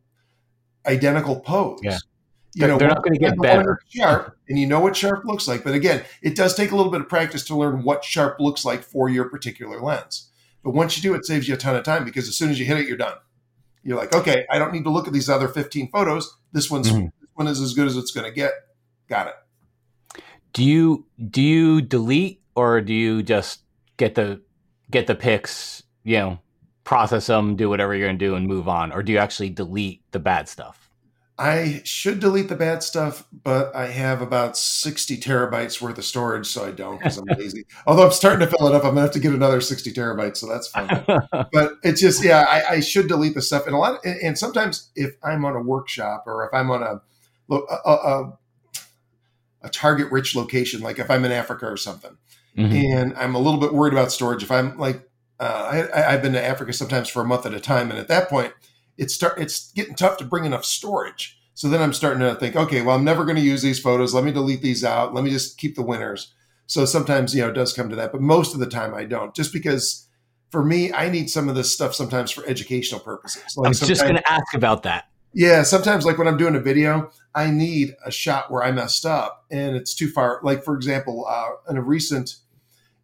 [0.86, 1.98] identical pose yeah
[2.54, 3.80] you know, they're not going to get better.
[3.88, 5.64] Sharp, and you know what sharp looks like.
[5.64, 8.66] But again, it does take a little bit of practice to learn what sharp looks
[8.66, 10.32] like for your particular lens.
[10.64, 12.60] But once you do, it saves you a ton of time because as soon as
[12.60, 13.14] you hit it, you're done
[13.88, 16.38] you're like, okay, I don't need to look at these other 15 photos.
[16.52, 17.06] This one's mm-hmm.
[17.06, 18.52] this one is as good as it's going to get.
[19.08, 20.22] Got it.
[20.52, 23.62] Do you do you delete or do you just
[23.96, 24.42] get the
[24.92, 26.40] get the pics, you know,
[26.84, 29.52] process them, do whatever you're going to do and move on or do you actually
[29.52, 30.87] delete the bad stuff?
[31.40, 36.48] I should delete the bad stuff, but I have about 60 terabytes worth of storage,
[36.48, 37.68] so I don't because I'm lazy.
[37.88, 40.38] Although I'm starting to fill it up, I'm gonna have to get another 60 terabytes,
[40.38, 40.88] so that's fine.
[41.52, 43.68] but it's just, yeah, I, I, should delete the stuff.
[43.68, 46.82] And a lot, of, and sometimes if I'm on a workshop or if I'm on
[46.82, 47.02] a
[47.50, 48.38] a, a,
[49.62, 52.18] a target rich location, like if I'm in Africa or something,
[52.58, 52.74] mm-hmm.
[52.76, 54.42] and I'm a little bit worried about storage.
[54.42, 55.08] If I'm like,
[55.40, 58.08] uh, I, I've been to Africa sometimes for a month at a time, and at
[58.08, 58.54] that point
[58.98, 61.40] it's start it's getting tough to bring enough storage.
[61.54, 64.14] So then I'm starting to think, okay, well, I'm never going to use these photos.
[64.14, 65.16] Let me delete these out.
[65.16, 66.34] Let me just keep the winners.
[66.68, 69.06] So sometimes, you know, it does come to that, but most of the time I
[69.06, 70.08] don't, just because
[70.52, 73.58] for me, I need some of this stuff sometimes for educational purposes.
[73.58, 75.06] Like I was just going to ask about that.
[75.34, 79.06] Yeah, sometimes like when I'm doing a video, I need a shot where I messed
[79.06, 80.40] up and it's too far.
[80.44, 82.38] Like for example, uh, in a recent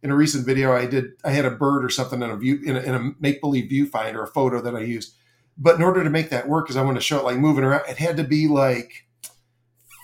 [0.02, 2.60] in a recent video, I did I had a bird or something in a view
[2.64, 5.14] in a, in a make believe viewfinder, a photo that I used,
[5.56, 7.64] but in order to make that work, because I want to show it like moving
[7.64, 9.06] around, it had to be like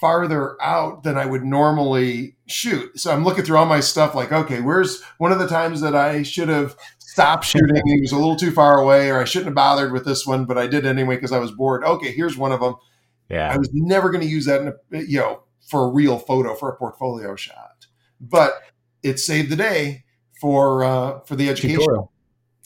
[0.01, 2.99] farther out than I would normally shoot.
[2.99, 5.95] So I'm looking through all my stuff, like, okay, where's one of the times that
[5.95, 7.83] I should have stopped shooting?
[7.85, 10.47] He was a little too far away, or I shouldn't have bothered with this one,
[10.47, 11.85] but I did anyway because I was bored.
[11.85, 12.77] Okay, here's one of them.
[13.29, 16.19] Yeah, I was never going to use that, in a, you know, for a real
[16.19, 17.87] photo for a portfolio shot,
[18.21, 18.55] but
[19.03, 20.05] it saved the day
[20.41, 21.81] for uh, for the education.
[21.81, 22.11] Tutorial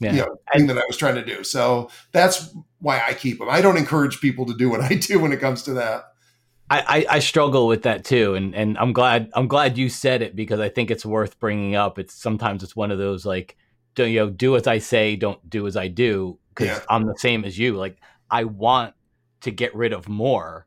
[0.01, 0.13] yeah.
[0.13, 1.45] you know, thing that I was trying to do.
[1.45, 3.49] So that's why I keep them.
[3.49, 6.05] I don't encourage people to do what I do when it comes to that.
[6.71, 10.23] I, I, I struggle with that too, and and I'm glad I'm glad you said
[10.23, 11.99] it because I think it's worth bringing up.
[11.99, 13.57] It's sometimes it's one of those like,
[13.95, 16.81] do you know, do as I say, don't do as I do, because yeah.
[16.89, 17.75] I'm the same as you.
[17.75, 17.99] Like
[18.31, 18.95] I want
[19.43, 20.67] to get rid of more,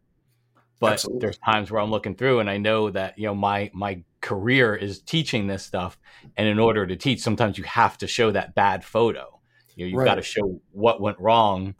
[0.80, 1.22] but Absolutely.
[1.22, 4.76] there's times where I'm looking through and I know that you know my my career
[4.76, 5.98] is teaching this stuff,
[6.36, 9.40] and in order to teach, sometimes you have to show that bad photo.
[9.76, 10.06] You know, you've right.
[10.06, 11.74] got to show what went wrong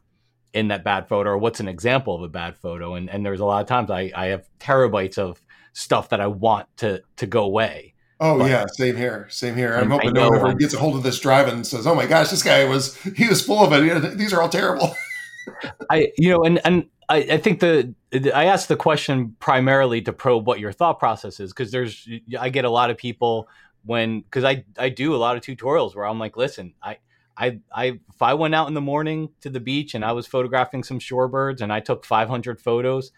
[0.54, 2.96] in that bad photo or what's an example of a bad photo.
[2.96, 5.42] And and there's a lot of times I, I have terabytes of
[5.74, 7.94] stuff that I want to to go away.
[8.20, 9.76] Oh but, yeah, same here, same here.
[9.76, 12.08] I'm hoping no one ever gets a hold of this drive and says, "Oh my
[12.08, 14.18] gosh, this guy was he was full of it.
[14.18, 14.96] These are all terrible."
[15.90, 17.94] I you know, and and I, I think the
[18.34, 22.08] I asked the question primarily to probe what your thought process is because there's
[22.40, 23.48] I get a lot of people
[23.86, 26.98] when because I I do a lot of tutorials where I'm like, listen, I
[27.38, 30.26] I I if I went out in the morning to the beach and I was
[30.26, 33.12] photographing some shorebirds and I took 500 photos,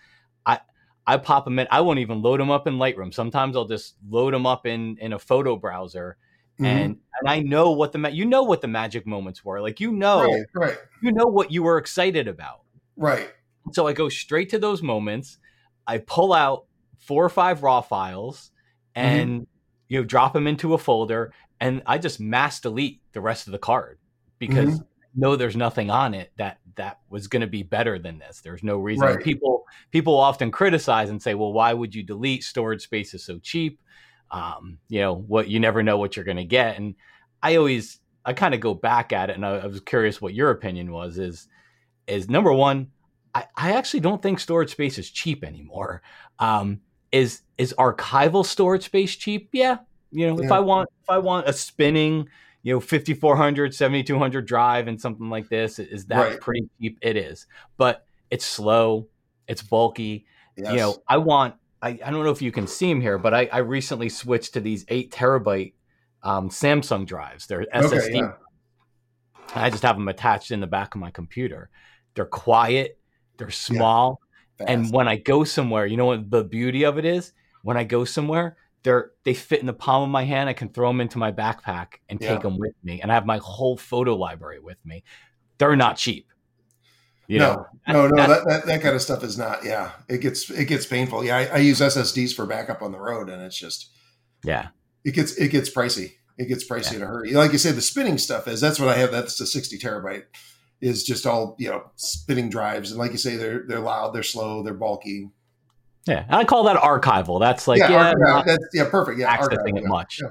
[0.45, 0.59] I
[1.07, 1.67] I pop them in.
[1.71, 3.13] I won't even load them up in Lightroom.
[3.13, 6.17] Sometimes I'll just load them up in in a photo browser.
[6.59, 6.65] Mm-hmm.
[6.65, 9.61] And and I know what the you know what the magic moments were.
[9.61, 10.77] Like you know, right, right.
[11.01, 12.61] you know what you were excited about.
[12.97, 13.31] Right.
[13.71, 15.37] So I go straight to those moments.
[15.87, 16.65] I pull out
[16.97, 18.51] four or five raw files
[18.95, 19.07] mm-hmm.
[19.07, 19.43] and mm-hmm.
[19.87, 23.51] you know drop them into a folder and I just mass delete the rest of
[23.51, 23.97] the card
[24.39, 25.21] because mm-hmm.
[25.21, 28.63] no there's nothing on it that that was going to be better than this there's
[28.63, 29.23] no reason right.
[29.23, 33.37] people people often criticize and say well why would you delete storage space is so
[33.39, 33.79] cheap
[34.31, 36.95] um, you know what you never know what you're going to get and
[37.43, 40.33] i always i kind of go back at it and I, I, was curious what
[40.33, 41.47] your opinion was is
[42.07, 42.91] is number one
[43.35, 46.01] I, I actually don't think storage space is cheap anymore
[46.39, 49.79] um, is is archival storage space cheap yeah
[50.11, 50.45] you know yeah.
[50.45, 52.29] if i want if i want a spinning
[52.63, 56.41] you know 5400 7200 drive and something like this is that right.
[56.41, 59.07] pretty cheap it is but it's slow
[59.47, 60.25] it's bulky
[60.57, 60.71] yes.
[60.71, 63.33] you know i want I, I don't know if you can see them here but
[63.33, 65.73] i, I recently switched to these 8 terabyte
[66.21, 68.31] um, samsung drives they're ssd okay, yeah.
[69.55, 71.69] I just have them attached in the back of my computer.
[72.13, 72.97] They're quiet,
[73.37, 74.21] they're small,
[74.59, 74.67] yeah.
[74.69, 77.33] and when I go somewhere, you know what the beauty of it is?
[77.63, 80.49] When I go somewhere, they're they fit in the palm of my hand.
[80.49, 82.33] I can throw them into my backpack and yeah.
[82.33, 85.03] take them with me, and I have my whole photo library with me.
[85.57, 86.27] They're not cheap.
[87.27, 89.63] You no, know, no, no, that, that, that kind of stuff is not.
[89.63, 91.23] Yeah, it gets it gets painful.
[91.23, 93.89] Yeah, I, I use SSDs for backup on the road, and it's just
[94.43, 94.69] yeah,
[95.03, 96.13] it gets it gets pricey.
[96.39, 96.97] It gets pricey yeah.
[96.97, 97.31] in a hurry.
[97.33, 99.11] Like you say, the spinning stuff is that's what I have.
[99.11, 100.23] That's a sixty terabyte.
[100.81, 104.23] Is just all you know spinning drives, and like you say, they're they're loud, they're
[104.23, 105.29] slow, they're bulky.
[106.09, 107.39] Yeah, and I call that archival.
[107.39, 109.19] That's like yeah, yeah, that's, yeah perfect.
[109.19, 110.19] Yeah, accessing archival, it much.
[110.21, 110.29] Yeah.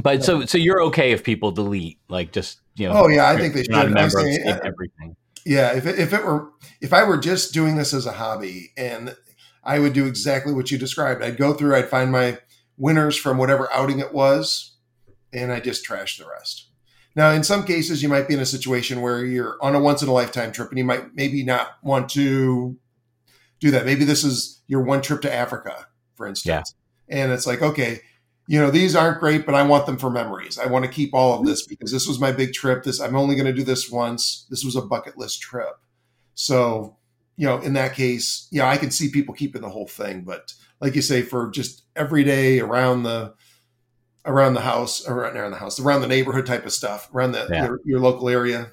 [0.00, 3.04] But so so you're okay if people delete like just you know?
[3.04, 3.72] Oh yeah, I think they should.
[3.72, 5.16] Not a say, uh, everything.
[5.44, 8.70] Yeah, if it, if it were if I were just doing this as a hobby,
[8.76, 9.16] and
[9.64, 11.22] I would do exactly what you described.
[11.22, 12.38] I'd go through, I'd find my
[12.76, 14.76] winners from whatever outing it was,
[15.32, 16.68] and I just trash the rest.
[17.16, 20.00] Now, in some cases, you might be in a situation where you're on a once
[20.00, 22.78] in a lifetime trip, and you might maybe not want to
[23.60, 23.86] do that.
[23.86, 26.74] Maybe this is your one trip to Africa, for instance,
[27.08, 27.22] yeah.
[27.22, 28.00] and it's like, okay,
[28.46, 30.58] you know, these aren't great, but I want them for memories.
[30.58, 32.82] I want to keep all of this because this was my big trip.
[32.82, 34.46] This I'm only going to do this once.
[34.50, 35.76] This was a bucket list trip.
[36.34, 36.96] So,
[37.36, 40.52] you know, in that case, yeah, I can see people keeping the whole thing, but
[40.80, 43.34] like you say, for just every day around the
[44.26, 47.46] around the house, around, around the house, around the neighborhood type of stuff, around the
[47.50, 47.66] yeah.
[47.66, 48.70] your, your, local area.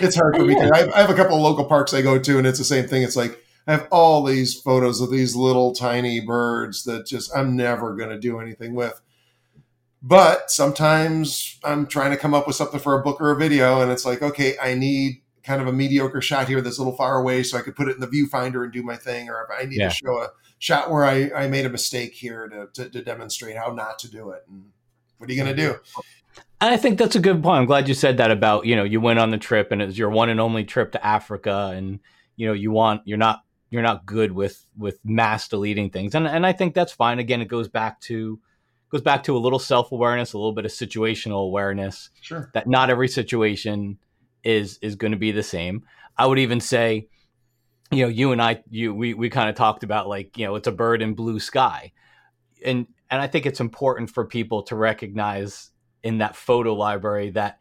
[0.00, 0.56] It's hard for me.
[0.60, 2.86] I, I have a couple of local parks I go to, and it's the same
[2.86, 3.02] thing.
[3.02, 7.56] It's like I have all these photos of these little tiny birds that just I'm
[7.56, 9.00] never going to do anything with.
[10.00, 13.80] But sometimes I'm trying to come up with something for a book or a video,
[13.80, 16.96] and it's like, okay, I need kind of a mediocre shot here that's a little
[16.96, 19.42] far away so I could put it in the viewfinder and do my thing, or
[19.42, 19.88] if I need yeah.
[19.88, 23.56] to show a shot where I, I made a mistake here to, to, to demonstrate
[23.56, 24.44] how not to do it.
[24.48, 24.70] And
[25.18, 25.76] what are you going to do?
[26.60, 27.60] And I think that's a good point.
[27.60, 29.86] I'm glad you said that about, you know, you went on the trip and it
[29.86, 32.00] was your one and only trip to Africa and,
[32.36, 36.14] you know, you want, you're not you're not good with with mass deleting things.
[36.14, 37.18] And and I think that's fine.
[37.18, 38.40] Again it goes back to
[38.90, 42.50] goes back to a little self-awareness a little bit of situational awareness sure.
[42.54, 43.98] that not every situation
[44.42, 45.84] is is going to be the same.
[46.16, 47.08] I would even say
[47.90, 50.54] you know you and I you we we kind of talked about like you know
[50.54, 51.92] it's a bird in blue sky.
[52.64, 55.70] And and I think it's important for people to recognize
[56.08, 57.58] in that photo library that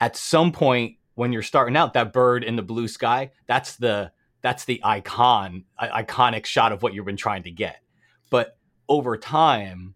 [0.00, 4.10] at some point when you're starting out that bird in the blue sky that's the
[4.42, 7.78] that's the icon iconic shot of what you've been trying to get.
[8.28, 8.58] But
[8.90, 9.94] over time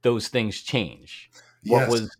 [0.00, 1.30] those things change.
[1.62, 1.80] Yes.
[1.80, 2.16] what was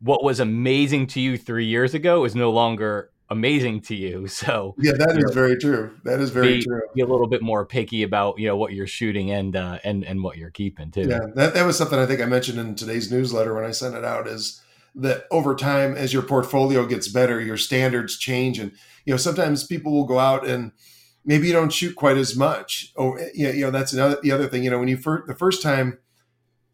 [0.00, 4.28] what was amazing to you three years ago is no longer amazing to you.
[4.36, 5.96] So yeah that is very true.
[6.04, 6.82] That is very be, true.
[6.94, 10.04] be a little bit more picky about you know what you're shooting and uh and
[10.04, 11.08] and what you're keeping too.
[11.08, 13.96] Yeah that, that was something i think i mentioned in today's newsletter when i sent
[13.96, 14.62] it out is
[14.96, 18.72] that over time as your portfolio gets better your standards change and
[19.04, 20.72] you know sometimes people will go out and
[21.26, 22.92] maybe you don't shoot quite as much.
[22.96, 24.64] Oh, eh, yeah, you know that's another the other thing.
[24.64, 25.98] You know, when you first the first time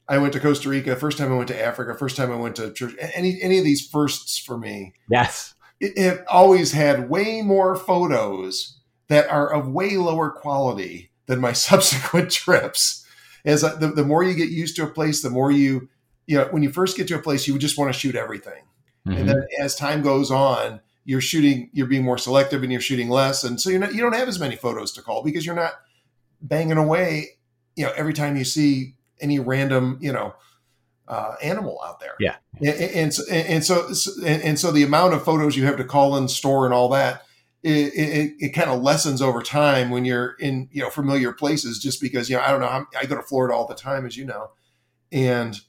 [0.06, 2.54] I went to Costa Rica, first time I went to Africa, first time I went
[2.56, 4.92] to church, any any of these firsts for me.
[5.08, 11.40] Yes, it, it always had way more photos that are of way lower quality than
[11.40, 13.00] my subsequent trips.
[13.44, 15.88] As uh, the, the more you get used to a place, the more you
[16.26, 18.64] you know when you first get to a place, you just want to shoot everything,
[19.06, 19.18] mm-hmm.
[19.18, 23.08] and then as time goes on you're shooting you're being more selective and you're shooting
[23.08, 23.44] less.
[23.44, 25.72] And so you're not you don't have as many photos to call because you're not
[26.40, 27.38] banging away
[27.76, 30.34] you know every time you see any random you know
[31.08, 32.14] uh, animal out there.
[32.20, 32.36] Yeah.
[32.60, 33.88] And, and, and so
[34.24, 36.88] and, and, so the amount of photos you have to call and store and all
[36.90, 37.26] that
[37.62, 41.80] it, it, it kind of lessens over time when you're in you know familiar places
[41.80, 44.06] just because you know i don't know I'm, i go to florida all the time
[44.06, 44.50] as you know.
[45.10, 45.60] And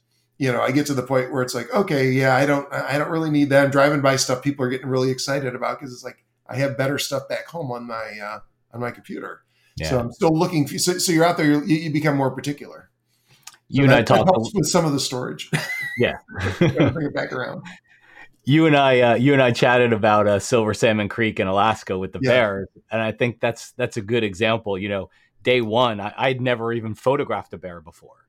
[0.44, 2.98] you know, I get to the point where it's like, okay, yeah, I don't, I
[2.98, 3.64] don't really need that.
[3.64, 6.76] I'm driving by stuff people are getting really excited about because it's like I have
[6.76, 8.40] better stuff back home on my uh,
[8.74, 9.42] on my computer.
[9.76, 9.88] Yeah.
[9.88, 10.68] So I'm still looking.
[10.68, 12.90] For, so, so you're out there, you, you become more particular.
[13.68, 15.50] You so and that, I talked with some of the storage.
[15.96, 16.14] Yeah,
[16.58, 17.62] bring it back around.
[18.46, 21.96] You and I, uh, you and I chatted about uh, Silver Salmon Creek in Alaska
[21.96, 22.30] with the yeah.
[22.30, 24.76] bears, and I think that's that's a good example.
[24.76, 25.10] You know,
[25.42, 28.26] day one, I, I'd never even photographed a bear before.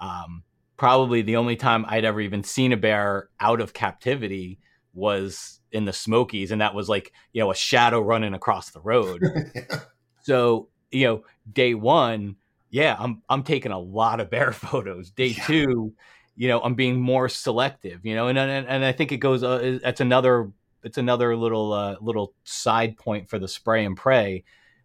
[0.00, 0.42] Um,
[0.76, 4.58] probably the only time I'd ever even seen a bear out of captivity
[4.92, 8.80] was in the Smokies, and that was like you know a shadow running across the
[8.80, 9.22] road.
[9.54, 9.80] yeah.
[10.22, 12.36] So you know, day one,
[12.70, 15.10] yeah, I'm I'm taking a lot of bear photos.
[15.10, 15.44] Day yeah.
[15.44, 15.94] two,
[16.34, 18.04] you know, I'm being more selective.
[18.04, 19.42] You know, and and, and I think it goes.
[19.42, 20.50] Uh, that's another.
[20.82, 24.44] It's another little uh, little side point for the spray and pray,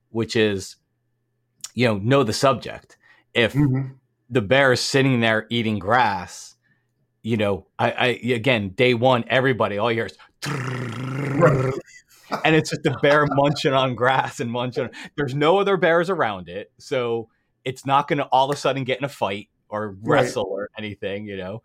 [0.10, 0.78] which is,
[1.76, 2.98] you know, know the subject.
[3.34, 3.94] If mm-hmm
[4.32, 6.56] the bear is sitting there eating grass
[7.24, 11.76] you know, I, I again day one, everybody all yours, and
[12.56, 14.90] it's just a bear munching on grass and munching.
[15.16, 17.30] There's no other bears around it, so
[17.64, 20.22] it's not going to all of a sudden get in a fight or Right.
[20.22, 21.62] wrestle or anything, you know.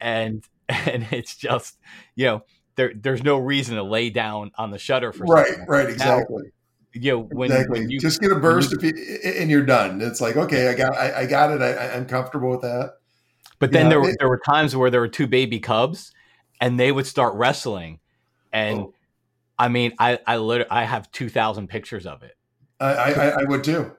[0.00, 1.76] And and it's just
[2.14, 2.44] you know
[2.76, 6.44] there there's no reason to lay down on the shutter for Right, right, exactly.
[6.44, 6.52] you
[6.94, 7.80] know when, exactly.
[7.80, 10.00] when you Just get a burst of, and you're done.
[10.00, 11.62] It's like, okay, I got, I, I got it.
[11.62, 12.94] I, I'm comfortable with that.
[13.58, 16.12] But then Yeah, there were it- there were times where there were two baby cubs,
[16.60, 18.00] and they would start wrestling,
[18.52, 18.94] and Oh.
[19.58, 22.36] I mean, I I literally I have two thousand pictures of it.
[22.80, 23.92] I, I, I- would too.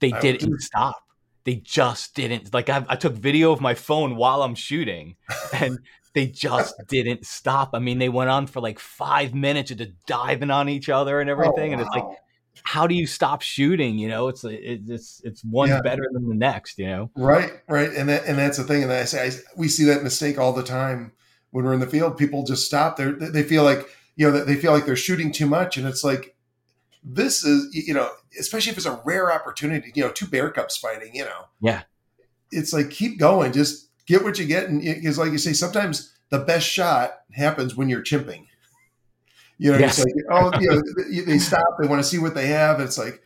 [0.00, 0.58] They I didn't too.
[0.60, 0.94] stop.
[1.42, 2.54] They just didn't.
[2.54, 5.16] Like I, I took video of my phone while I'm shooting,
[5.52, 5.78] and
[6.14, 7.70] they just didn't stop.
[7.74, 11.28] I mean, they went on for like five minutes, just diving on each other and
[11.28, 12.16] oh, everything, and it's like, Oh, wow.
[12.64, 13.98] How do you stop shooting?
[13.98, 15.80] You know, it's it's it's one's Yeah.
[15.82, 16.78] better than the next.
[16.78, 17.10] You know.
[17.16, 18.82] Right, right, and that, and that's the thing.
[18.82, 21.12] And I say I, we see that mistake all the time
[21.50, 22.16] when we're in the field.
[22.18, 22.96] People just stop.
[22.96, 23.86] They they feel like
[24.16, 26.34] you know they feel like they're shooting too much, and it's like
[27.04, 29.90] this is you know especially if it's a rare opportunity.
[29.94, 31.14] You know, two bear cubs fighting.
[31.14, 31.82] You know, Yeah.
[32.52, 33.52] it's like keep going.
[33.52, 37.74] Just get what you get, and because like you say, sometimes the best shot happens
[37.76, 38.47] when you're chimping.
[39.58, 39.98] You know, Yes.
[39.98, 41.64] it's like oh, you know, they stop.
[41.80, 42.80] They want to see what they have.
[42.80, 43.22] It's like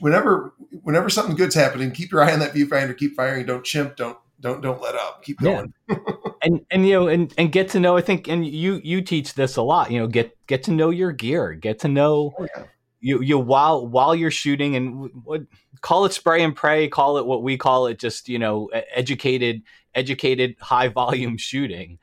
[0.00, 0.52] whenever
[0.82, 4.16] whenever something good's happening, keep your eye on that viewfinder, keep firing, don't chimp, don't
[4.40, 5.22] don't don't let up.
[5.22, 5.64] Keep Yeah.
[5.88, 6.06] going.
[6.42, 9.34] and and you know and and get to know i think and you you teach
[9.34, 12.46] this a lot you know get get to know your gear get to know Oh,
[12.56, 12.64] yeah.
[13.00, 15.42] you you while while you're shooting and what
[15.82, 19.60] call it spray and pray call it what we call it just you know educated
[19.94, 21.98] educated high volume shooting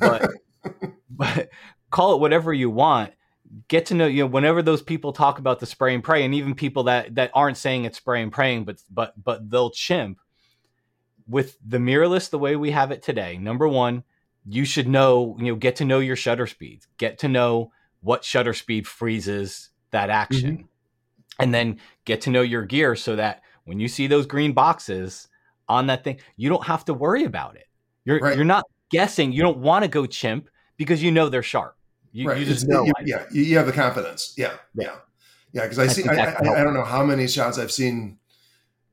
[0.00, 0.30] but
[1.10, 1.50] but
[1.92, 3.12] call it whatever you want.
[3.68, 6.34] Get to know you know whenever those people talk about the spray and pray and
[6.34, 10.18] even people that that aren't saying it's spray and praying but but but they'll chimp.
[11.28, 14.02] With the mirrorless the way we have it today number one
[14.48, 16.88] you should know you know get to know your shutter speeds.
[16.96, 20.56] Get to know what shutter speed freezes that action.
[20.56, 20.66] Mm-hmm.
[21.38, 25.28] And then get to know your gear so that when you see those green boxes
[25.68, 27.66] on that thing you don't have to worry about it.
[28.06, 28.34] You're Right.
[28.34, 29.30] you're not guessing.
[29.30, 31.76] You don't want to go chimp because you know they're sharp
[32.12, 32.38] you, right.
[32.38, 34.34] you just It's- know you- yeah, you, you have the confidence.
[34.36, 34.84] Yeah, Yeah.
[34.84, 34.94] yeah,
[35.52, 35.62] yeah.
[35.62, 38.18] Because I, I see, I, I, I don't know how many shots I've seen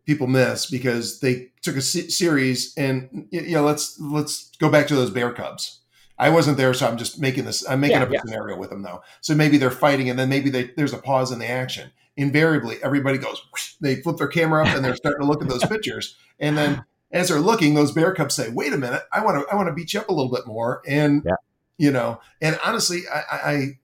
[0.05, 4.69] people miss because they took a se- series and y- you know let's let's go
[4.69, 5.81] back to those bear cubs.
[6.17, 7.65] I wasn't there, so I'm just making this.
[7.69, 8.19] I'm making Yeah, up yeah.
[8.19, 9.01] a scenario with them though.
[9.21, 11.91] So maybe they're fighting, and then maybe they, there's a pause in the action.
[12.17, 13.41] Invariably, everybody goes.
[13.53, 16.57] whoosh, They flip their camera up and they're starting to look at those pictures, and
[16.57, 19.55] then as they're looking, those bear cubs say, "Wait a minute, I want to I
[19.55, 21.35] want to beat you up a little bit more." And Yeah.
[21.79, 23.21] You know, and honestly, I,
[23.51, 23.79] I,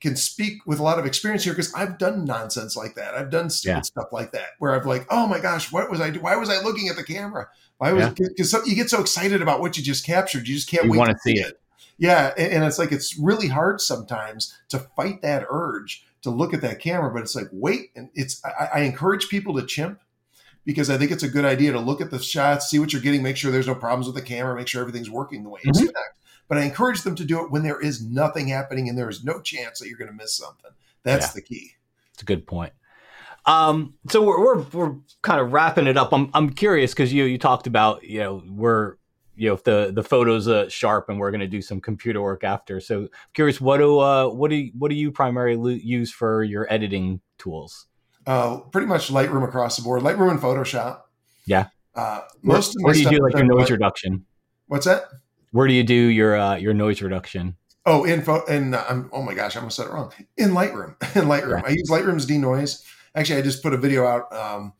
[0.00, 3.14] can speak with a lot of experience here because I've done nonsense like that.
[3.14, 3.80] I've done stupid Yeah.
[3.80, 6.10] stuff like that where I've like, oh my gosh, what was I?
[6.10, 7.48] do- Why was I looking at the camera?
[7.78, 10.84] Why was because you get so excited about what you just captured, you just can't
[10.84, 11.58] You wait wanna see see it.
[11.96, 16.52] Yeah, and, and it's like it's really hard sometimes to fight that urge to look
[16.52, 20.00] at that camera, but it's like wait, and it's I, I encourage people to chimp
[20.66, 23.00] because I think it's a good idea to look at the shots, see what you're
[23.00, 25.60] getting, make sure there's no problems with the camera, make sure everything's working the way
[25.64, 25.82] you Mhm.
[25.84, 26.18] expect.
[26.48, 29.24] But I encourage them to do it when there is nothing happening and there is
[29.24, 30.70] no chance that you're going to miss something.
[31.02, 31.32] That's Yeah.
[31.36, 31.72] the key.
[32.12, 32.72] It's a good point.
[33.46, 36.12] Um, so we're, we're we're kind of wrapping it up.
[36.12, 38.94] I'm I'm curious because you you talked about you know we're
[39.36, 42.22] you know if the the photos uh, sharp and we're going to do some computer
[42.22, 42.80] work after.
[42.80, 46.72] So curious, what do uh what do you, what do you primarily use for your
[46.72, 47.86] editing tools?
[48.26, 51.02] Uh, pretty much Lightroom across the board, Lightroom and Photoshop.
[51.46, 51.66] Yeah.
[51.94, 54.24] Uh, most of my where do you do like your noise reduction?
[54.68, 55.04] What's that?
[55.54, 57.54] Where do you do your uh, your noise reduction?
[57.86, 60.12] Oh, in and uh, I'm oh my gosh, I almost said it wrong.
[60.36, 61.68] In Lightroom, in Lightroom, Yeah.
[61.68, 62.84] I use Lightroom's denoise.
[63.14, 64.72] Actually, I just put a video out um,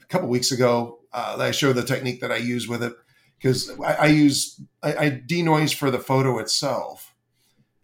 [0.00, 2.94] a couple weeks ago uh, that I show the technique that I use with it
[3.38, 7.14] because I, I use I, I denoise for the photo itself,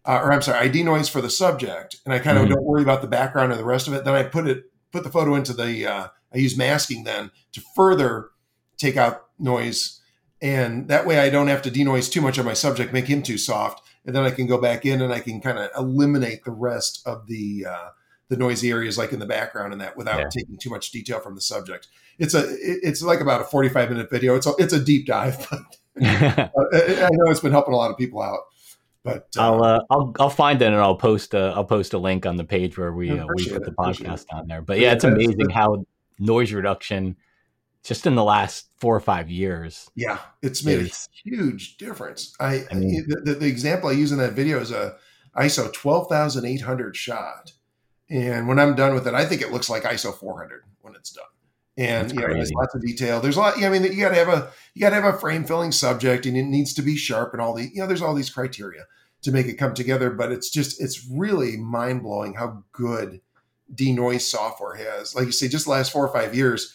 [0.07, 2.51] uh, or I'm sorry, I denoise for the subject, and I kind of Mhm.
[2.55, 4.07] don't worry about the background or the rest of it.
[4.07, 7.61] Then I put it put the photo into the uh, I use masking then to
[7.77, 8.31] further
[8.79, 9.98] take out noise,
[10.41, 13.23] and that way I don't have to denoise too much of my subject, make him
[13.23, 16.43] too soft and then I can go back in and I can kind of eliminate
[16.45, 17.89] the rest of the uh,
[18.31, 20.29] the noisy areas, like in the background and that, without Yeah.
[20.31, 21.89] taking too much detail from the subject.
[22.19, 24.35] It's a it's like about a forty five minute video.
[24.35, 25.61] It's a, it's a deep dive, but
[26.03, 28.41] uh, I know it's been helping a lot of people out.
[29.05, 31.99] But uh, I'll uh, I'll I'll find it and I'll post a I'll post a
[31.99, 34.63] link on the page where we uh, we put the podcast on there.
[34.63, 35.85] But yeah, it's amazing how
[36.19, 37.17] noise reduction
[37.89, 39.89] just in the last four or five years.
[39.95, 40.91] yeah, it's made a
[41.25, 42.37] huge difference.
[42.39, 44.97] I, I mean- the, the, example I use in that video is a
[45.35, 47.53] ISO twelve thousand eight hundred shot,
[48.11, 50.95] and when I'm done with it, I think it looks like ISO four hundred when
[50.97, 51.25] it's done.
[51.79, 53.21] and you know, there's lots of detail.
[53.23, 53.59] There's a lot.
[53.59, 55.73] Yeah, I mean, you got to have a you got to have a frame filling
[55.73, 58.29] subject, and it needs to be sharp, and all the you know, there's all these
[58.29, 58.85] criteria
[59.23, 60.11] to make it come together.
[60.11, 63.23] But it's just it's really mind blowing how good
[63.75, 65.15] denoise software has.
[65.15, 66.75] Like you say, just the last four or five years,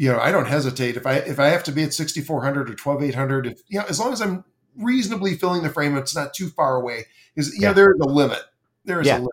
[0.00, 2.74] you know, I don't hesitate if I if I have to be at 6400 or
[2.74, 4.44] 12800, if you know, as long as I'm
[4.74, 7.04] reasonably filling the frame, it's not too far away.
[7.34, 7.68] Because you yeah.
[7.68, 8.40] know, there is a limit.
[8.86, 9.16] There is yeah.
[9.16, 9.32] a limit.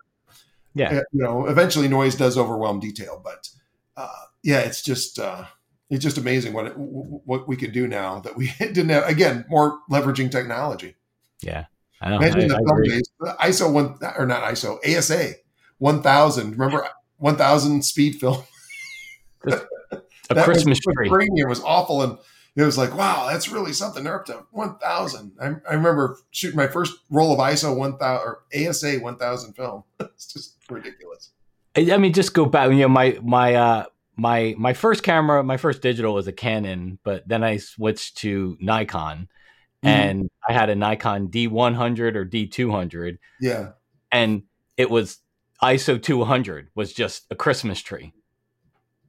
[0.74, 0.88] Yeah.
[0.90, 3.48] Uh, you know, eventually noise does overwhelm detail, but
[3.96, 5.46] uh, yeah, it's just uh,
[5.88, 9.08] it's just amazing what it, what we can do now that we didn't have.
[9.08, 10.96] Again, more leveraging technology.
[11.40, 11.64] Yeah,
[12.02, 12.16] I know.
[12.18, 13.10] Imagine I, the film days,
[13.40, 15.32] ISO one or not ISO ASA
[15.78, 16.58] one thousand.
[16.58, 18.42] Remember one thousand speed film.
[20.30, 21.08] a Christmas was, tree.
[21.08, 22.18] Premium was awful, and
[22.56, 24.04] it was like, wow, that's really something.
[24.04, 25.32] They're up to one thousand.
[25.40, 29.54] I, I remember shooting my first roll of ISO one thousand or ASA one thousand
[29.54, 29.84] film.
[30.00, 31.30] it's just ridiculous.
[31.76, 32.70] I mean, just go back.
[32.70, 33.84] You know, my my uh,
[34.16, 38.56] my my first camera, my first digital was a Canon, but then I switched to
[38.60, 39.28] Nikon,
[39.84, 39.88] mm-hmm.
[39.88, 43.18] and I had a Nikon D100 or D200.
[43.40, 43.70] Yeah,
[44.10, 44.42] and
[44.76, 45.18] it was
[45.62, 48.12] ISO 200 was just a Christmas tree.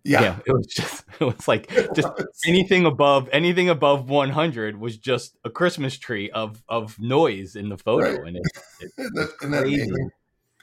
[0.04, 0.22] Yeah.
[0.22, 0.36] yeah.
[0.46, 2.08] it was just it was like just
[2.46, 7.78] anything above anything above 100 was just a Christmas tree of of noise in the
[7.78, 8.28] photo, right.
[8.28, 8.44] and it,
[8.80, 9.92] it, it's crazy.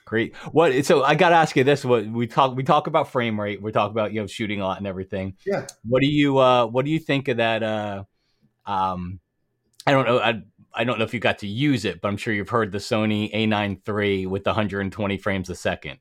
[0.07, 0.37] Great.
[0.53, 0.85] What?
[0.85, 3.61] So I got to ask you this: What we talk we talk about frame rate.
[3.61, 5.35] We talk about you know shooting a lot and everything.
[5.45, 5.67] Yeah.
[5.83, 7.65] What do you uh What do you think of that?
[7.65, 8.05] Uh,
[8.67, 9.19] um,
[9.85, 10.21] I don't know.
[10.21, 12.71] I I don't know if you got to use it, but I'm sure you've heard
[12.71, 15.99] the Sony A9 III with 120 frames a second.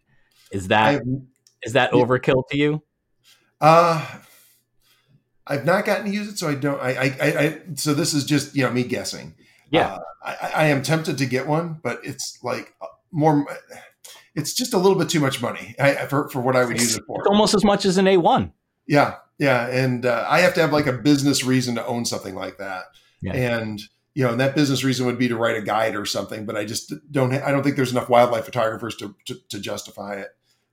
[0.52, 1.02] Is that I've,
[1.64, 2.04] is that yeah.
[2.04, 2.84] overkill to you?
[3.62, 4.06] Uh
[5.47, 6.82] I've not gotten to use it, so I don't.
[6.82, 9.36] I, I, I so this is just you know me guessing.
[9.70, 9.99] Yeah, uh,
[10.41, 13.45] I, I am tempted to get one, but it's like uh, more
[14.36, 16.97] it's just a little bit too much money I, for, for what I would use
[16.97, 17.20] it for.
[17.20, 18.51] It's almost as much as an A1.
[18.86, 19.16] Yeah.
[19.39, 19.68] Yeah.
[19.68, 22.84] And uh, I have to have like a business reason to own something like that.
[23.22, 23.34] Yeah.
[23.34, 23.82] And,
[24.14, 26.56] you know, and that business reason would be to write a guide or something, but
[26.56, 30.30] I just don't, I don't think there's enough wildlife photographers to, to, to justify it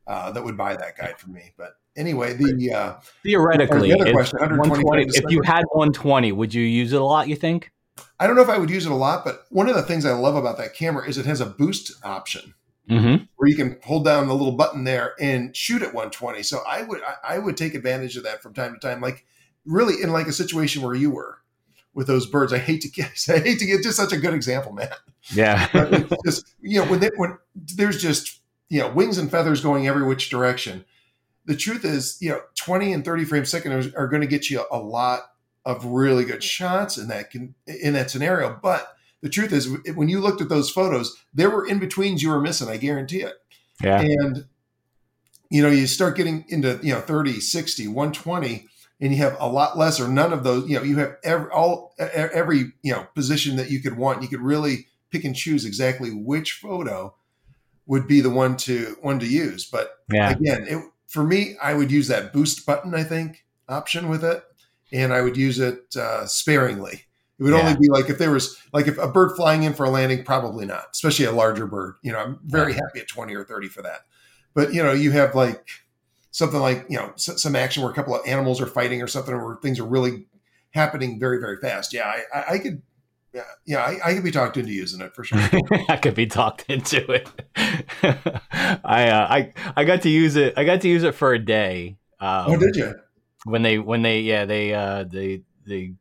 [0.07, 1.53] uh, that would buy that guide for me.
[1.57, 6.63] But anyway, the uh, theoretically, the other question, 120, if you had 120, would you
[6.63, 7.29] use it a lot?
[7.29, 7.71] You think?
[8.19, 10.07] I don't know if I would use it a lot, but one of the things
[10.07, 12.55] I love about that camera is it has a boost option
[12.89, 13.25] mm-hmm.
[13.37, 16.43] where you can hold down the little button there and shoot at 120.
[16.43, 19.25] So I would I, would take advantage of that from time to time, like
[19.65, 21.39] really in like a situation where you were
[21.95, 22.53] with those birds.
[22.53, 24.91] I hate to get I hate to get just such a good example, man.
[25.33, 25.69] Yeah,
[26.25, 28.41] just you know when they, when there's just
[28.73, 30.87] you know wings and feathers going every which direction.
[31.45, 34.49] The truth is, you know, 20 and 30 frames second are, are going to get
[34.49, 35.35] you a lot
[35.67, 40.09] of really good shots in that can in that scenario, but the truth is, when
[40.09, 42.69] you looked at those photos, there were in betweens you were missing.
[42.69, 43.35] I guarantee it.
[43.83, 44.01] Yeah.
[44.01, 44.47] And
[45.51, 48.67] you know, you start getting into you know 30, 60, 120,
[49.01, 50.67] and you have a lot less or none of those.
[50.69, 54.23] You know, you have every all every you know position that you could want.
[54.23, 57.15] You could really pick and choose exactly which photo
[57.93, 59.67] would be the one to one to use.
[59.67, 60.31] But yeah.
[60.31, 62.95] again, it, for me, I would use that boost button.
[62.95, 64.43] I think option with it,
[64.91, 67.05] and I would use it uh, sparingly.
[67.39, 67.61] It would yeah.
[67.61, 70.25] only be like if there was like if a bird flying in for a landing,
[70.25, 71.97] probably not, especially a larger bird.
[72.01, 74.07] You know, I'm very happy at 20 or 30 for that.
[74.55, 75.69] But you know, you have like
[76.31, 79.37] something like, you know, some action where a couple of animals are fighting or something
[79.37, 80.25] where things are really
[80.71, 81.93] happening very, very fast.
[81.93, 82.81] Yeah, I, I could
[83.33, 85.39] yeah, yeah, I, I, could be talked into using it for sure.
[85.89, 87.29] I could be talked into it.
[88.85, 90.55] I, uh, I, I got to use it.
[90.57, 91.97] I got to use it for a day.
[92.21, 92.95] Um, oh, did you?
[93.45, 95.95] When they, when they, yeah, they, uh, they, they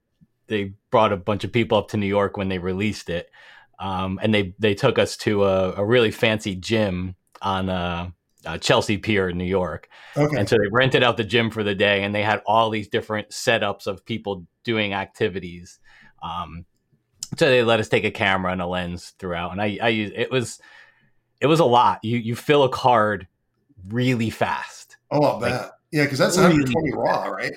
[0.51, 3.31] they brought a bunch of people up to New York when they released it,
[3.79, 8.11] um, and they they took us to a, a really fancy gym on uh,
[8.45, 9.87] uh, Chelsea Pier in New York.
[10.15, 10.37] Okay.
[10.37, 12.89] And so they rented out the gym for the day, and they had all these
[12.89, 15.79] different setups of people doing activities.
[16.21, 16.65] Um,
[17.37, 20.11] so they let us take a camera and a lens throughout, and I I use
[20.15, 20.59] it was
[21.39, 21.99] it was a lot.
[22.03, 23.27] You you fill a card
[23.89, 24.97] really fast.
[25.09, 25.37] Oh.
[25.37, 27.53] Like, yeah, because that's really 120 raw, right?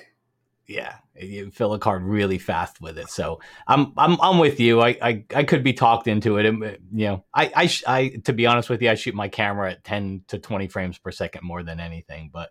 [0.67, 3.09] yeah, you fill a card really fast with it.
[3.09, 4.81] So I'm I'm I'm with you.
[4.81, 6.45] I I, I could be talked into it.
[6.45, 9.71] it you know, I I, I to be honest with you, I shoot my camera
[9.71, 12.49] at 10 to 20 frames per second more than anything, but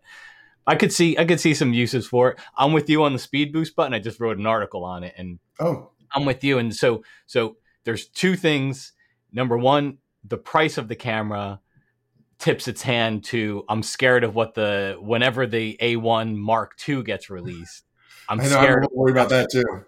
[0.66, 2.39] I could see I could see some uses for it.
[2.57, 3.95] I'm with you on the speed boost button.
[3.95, 6.59] I just wrote an article on it and oh, I'm with you.
[6.59, 8.93] And so so there's two things.
[9.33, 11.61] Number one, the price of the camera
[12.39, 17.31] tips its hand to I'm scared of what the whenever the A1 Mark II gets
[17.31, 17.85] released
[18.29, 18.85] I'm I know, scared.
[18.85, 19.85] I'm worried about that too.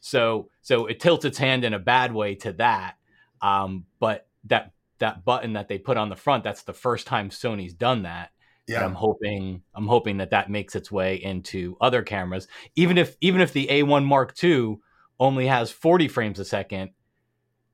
[0.00, 2.96] So so it tilts its hand in a bad way to that.
[3.42, 7.30] Um, but that that button that they put on the front, that's the first time
[7.30, 8.30] Sony's done that.
[8.68, 8.84] Yeah.
[8.84, 12.46] I'm hoping I'm hoping that that makes its way into other cameras.
[12.76, 14.78] Even if even if the A1 Mark II
[15.20, 16.90] only has 40 frames a second,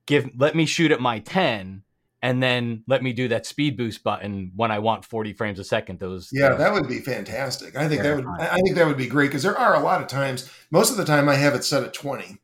[0.04, 1.84] give let me shoot at my 10
[2.22, 5.64] and then let me do that speed boost button when I want 40 frames a
[5.64, 6.00] second.
[6.00, 7.76] Those yeah, those, that would be fantastic.
[7.76, 10.02] I think that would I think that would be great because there are a lot
[10.02, 10.50] of times.
[10.70, 12.38] Most of the time, I have it set at 20,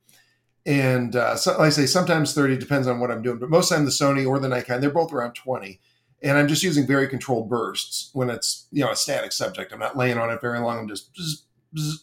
[0.66, 3.38] and uh, so, like I say, sometimes 30 depends on what I'm doing.
[3.38, 5.80] But most of the time, the Sony or the Nikon, they're both around 20,
[6.22, 9.72] and I'm just using very controlled bursts when it's you know a static subject.
[9.72, 10.78] I'm not laying on it very long.
[10.78, 11.10] I'm just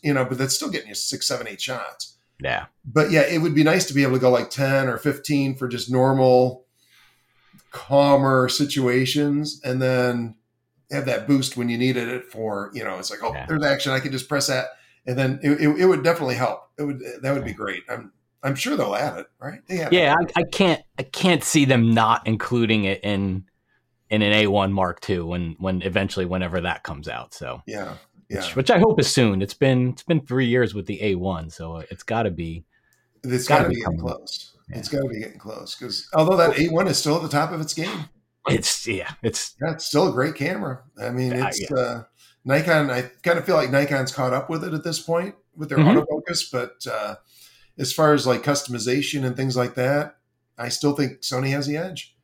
[0.04, 2.18] you know, but that's still getting you six, seven, eight shots.
[2.42, 2.68] Yeah.
[2.86, 5.56] But yeah, it would be nice to be able to go like 10 or 15
[5.56, 6.66] for just normal
[7.72, 10.36] calmer situations and then
[10.92, 13.46] have that boost when you needed it for you know it's like oh yeah.
[13.46, 14.70] there's action i can just press that.
[15.06, 16.70] And then it, it, it, would definitely help.
[16.78, 17.84] It would that would be great.
[17.90, 18.12] I'm
[18.44, 19.60] i'm sure they'll add it right?
[19.68, 23.46] Yeah yeah I, I, can't i can't see them not including it in
[24.10, 27.62] in an a1 mark ii when when eventually whenever that comes out so.
[27.68, 27.96] Yeah
[28.30, 31.00] yeah which, which i hope is soon it's been it's been three years with the
[31.00, 32.64] a1 so it's got to be
[33.24, 34.78] it's got to be, be close yeah.
[34.78, 37.52] It's got to be getting close because although that A1 is still at the top
[37.52, 38.06] of its game,
[38.48, 40.84] it's yeah, it's yeah, still a great camera.
[41.02, 41.78] I mean, it's yeah.
[41.78, 42.04] uh,
[42.46, 42.90] Nikon.
[42.92, 45.80] I kind of feel like Nikon's caught up with it at this point with their
[45.80, 46.00] mm-hmm.
[46.00, 47.16] autofocus, but uh,
[47.78, 50.18] as far as like customization and things like that,
[50.58, 52.16] I still think Sony has the edge.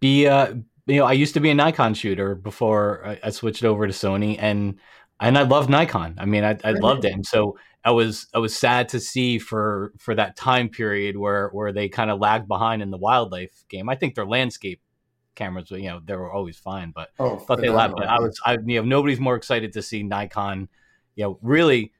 [0.00, 0.54] Be uh,
[0.86, 3.92] you know, I used to be a Nikon shooter before I, I switched over to
[3.92, 4.78] Sony, and
[5.20, 6.16] and I loved Nikon.
[6.18, 9.38] I mean, I, I loved it, and so I was I was sad to see
[9.38, 13.64] for for that time period where where they kind of lagged behind in the wildlife
[13.68, 13.88] game.
[13.88, 14.80] I think their landscape
[15.34, 17.94] cameras, you know, they were always fine, but oh, but they lagged.
[17.96, 20.68] But I was, I you know, nobody's more excited to see Nikon,
[21.14, 21.92] you know, really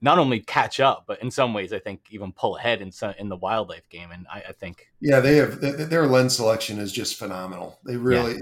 [0.00, 3.14] not only catch up, but in some ways, I think even pull ahead in some,
[3.18, 4.10] in the wildlife game.
[4.10, 7.78] And I, I think, yeah, they have their lens selection is just phenomenal.
[7.84, 8.40] They really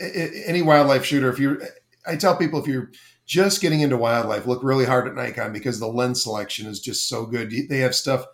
[0.00, 0.28] yeah.
[0.46, 1.30] any wildlife shooter.
[1.30, 1.60] If you,
[2.06, 2.90] I tell people if you're
[3.30, 7.08] just getting into wildlife, look really hard at Nikon because the lens selection is just
[7.08, 7.52] so good.
[7.68, 8.26] They have stuff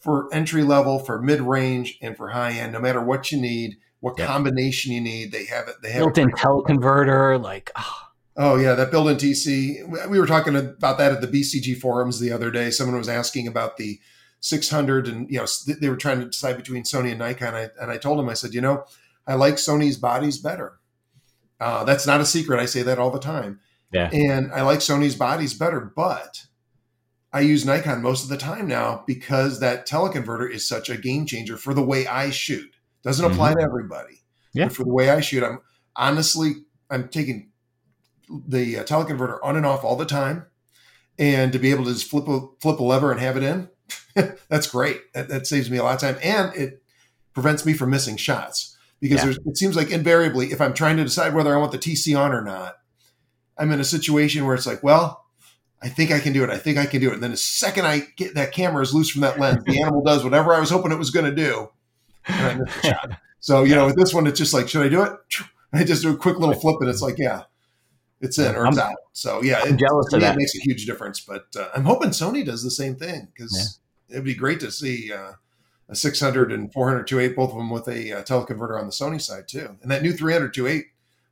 [0.00, 2.72] for entry level, for mid range, and for high end.
[2.72, 4.26] No matter what you need, what yep.
[4.26, 5.74] combination you need, they have it.
[5.82, 7.70] They have built-in teleconverter, like.
[7.76, 7.98] Oh.
[8.38, 10.08] oh yeah, that built-in TC.
[10.08, 12.70] We were talking about that at the BCG forums the other day.
[12.70, 14.00] Someone was asking about the
[14.40, 15.46] 600, and you know
[15.78, 17.54] they were trying to decide between Sony and Nikon.
[17.54, 18.84] I, and I told them, I said, you know,
[19.26, 20.78] I like Sony's bodies better.
[21.60, 22.60] Uh, that's not a secret.
[22.60, 23.60] I say that all the time.
[23.92, 24.10] Yeah.
[24.12, 26.46] And I like Sony's bodies better, but
[27.32, 31.26] I use Nikon most of the time now because that teleconverter is such a game
[31.26, 32.70] changer for the way I shoot.
[33.02, 33.60] Doesn't apply mm-hmm.
[33.60, 34.22] to everybody.
[34.52, 34.66] Yeah.
[34.66, 35.60] But for the way I shoot, I'm
[35.94, 36.52] honestly
[36.90, 37.50] I'm taking
[38.28, 40.46] the uh, teleconverter on and off all the time,
[41.18, 43.68] and to be able to just flip a flip a lever and have it in,
[44.48, 45.00] that's great.
[45.14, 46.82] That, that, saves me a lot of time, and it
[47.34, 49.34] prevents me from missing shots because yeah.
[49.46, 52.32] it seems like invariably, if I'm trying to decide whether I want the TC on
[52.32, 52.76] or not,
[53.58, 55.24] I'm in a situation where it's like, well,
[55.80, 56.50] I think I can do it.
[56.50, 57.14] I think I can do it.
[57.14, 60.02] And then the second I get that camera is loose from that lens, the animal
[60.02, 61.70] does whatever I was hoping it was going to do.
[62.26, 63.10] And I the shot.
[63.40, 65.12] So, you know, with this one, it's just like, should I do it?
[65.72, 67.44] I just do a quick little flip and it's like, yeah,
[68.20, 68.96] it's in or it's I'm, out.
[69.12, 70.36] So, yeah, I'm it, jealous of that.
[70.36, 71.20] Makes a huge difference.
[71.20, 74.14] But uh, I'm hoping Sony does the same thing because yeah.
[74.14, 75.34] it'd be great to see uh,
[75.88, 79.20] a 600 and 400 2.8, both of them with a uh, teleconverter on the Sony
[79.22, 79.76] side too.
[79.82, 80.82] And that new 300 2.8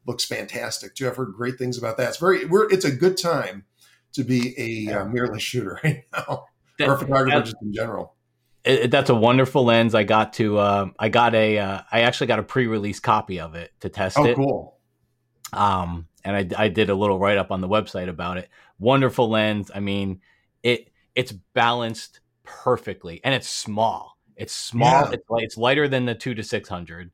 [0.07, 1.09] looks fantastic too.
[1.09, 2.11] I've heard great things about that.
[2.11, 3.65] It's very, we're, it's a good time
[4.13, 6.47] to be a uh, mirrorless shooter right now,
[6.79, 8.15] that, or a photographer just in general.
[8.65, 9.95] It, that's a wonderful lens.
[9.95, 13.55] I got to, uh, I got a, uh, I actually got a pre-release copy of
[13.55, 14.37] it to test oh, it.
[14.37, 14.79] cool.
[15.53, 18.49] Um, and I, I did a little write up on the website about it.
[18.79, 19.71] Wonderful lens.
[19.75, 20.21] I mean,
[20.63, 24.19] it, it's balanced perfectly, and it's small.
[24.37, 24.91] It's small.
[24.91, 25.13] Yeah.
[25.13, 27.11] It's, it's lighter than the two to six hundred.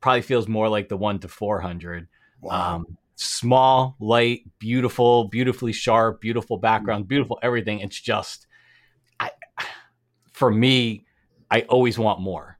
[0.00, 2.08] Probably feels more like the one to four hundred
[2.40, 2.76] Wow.
[2.76, 7.80] Um, small, light, beautiful, beautifully sharp, beautiful background, beautiful everything.
[7.80, 8.46] It's just,
[9.18, 9.30] I,
[10.32, 11.04] for me,
[11.50, 12.58] I always want more.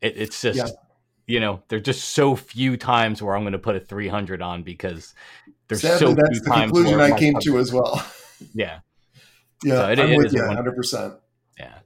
[0.00, 0.66] It, it's just, yeah.
[1.26, 4.62] you know, there's just so few times where I'm going to put a 300 on
[4.62, 5.14] because
[5.66, 6.72] there's Sadly, so that's few the times.
[6.72, 8.06] Conclusion I came to as well.
[8.54, 8.80] Yeah.
[9.64, 10.76] Yeah, so it, I'm it with you 100.
[10.76, 11.14] percent
[11.58, 11.78] Yeah.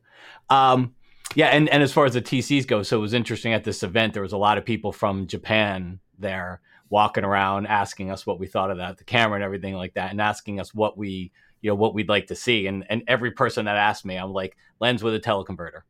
[0.51, 0.95] Um,
[1.35, 3.83] yeah, and, and as far as the TCs go, so it was interesting at this
[3.83, 4.13] event.
[4.13, 6.61] There was a lot of people from Japan there,
[6.93, 10.11] walking around asking us what we thought of that, the camera and everything like that,
[10.11, 11.33] and asking us what we,
[11.63, 12.67] you know, what we'd like to see.
[12.67, 15.81] And and every person that asked me, I'm like, lens with a teleconverter,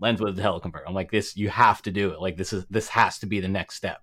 [0.00, 0.82] lens with a teleconverter.
[0.86, 2.20] I'm like, this, you have to do it.
[2.20, 4.02] Like this is this has to be the next step.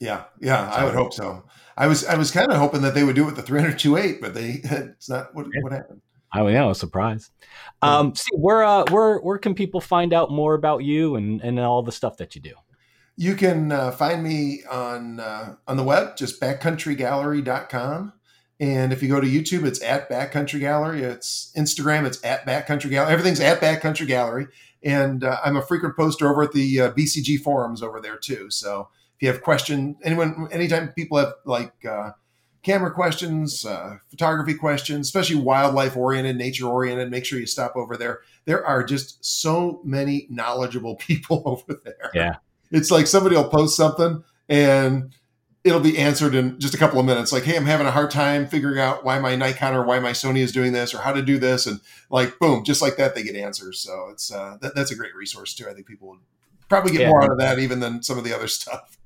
[0.00, 1.44] Yeah, yeah, I would hope so.
[1.76, 4.20] I was I was kind of hoping that they would do it with the 300
[4.20, 5.62] but they it's not what, yeah.
[5.62, 6.02] what happened.
[6.32, 7.30] I mean, yeah, I was surprised.
[7.80, 11.60] Um, see, where uh, where where can people find out more about you and and
[11.60, 12.54] all the stuff that you do?
[13.16, 18.12] You can uh, find me on uh, on the web, just backcountrygallery.com.
[18.60, 21.02] And if you go to YouTube, it's at Backcountry Gallery.
[21.02, 23.12] It's Instagram, it's at Backcountry Gallery.
[23.12, 24.46] Everything's at Backcountry Gallery.
[24.82, 28.50] And uh, I'm a frequent poster over at the uh, BCG forums over there too.
[28.50, 32.12] So if you have questions, anyone, anytime people have like uh,
[32.62, 37.96] camera questions, uh, photography questions, especially wildlife oriented, nature oriented, make sure you stop over
[37.96, 38.20] there.
[38.44, 42.10] There are just so many knowledgeable people over there.
[42.14, 42.36] Yeah.
[42.74, 45.14] It's like somebody will post something and
[45.64, 47.32] it'll be answered in just a couple of minutes.
[47.32, 50.10] Like, hey, I'm having a hard time figuring out why my Nikon or why my
[50.10, 53.14] Sony is doing this or how to do this, and like, boom, just like that,
[53.14, 53.80] they get answers.
[53.80, 55.66] So it's uh, that, that's a great resource too.
[55.68, 56.20] I think people would
[56.68, 57.08] probably get yeah.
[57.08, 58.98] more out of that even than some of the other stuff.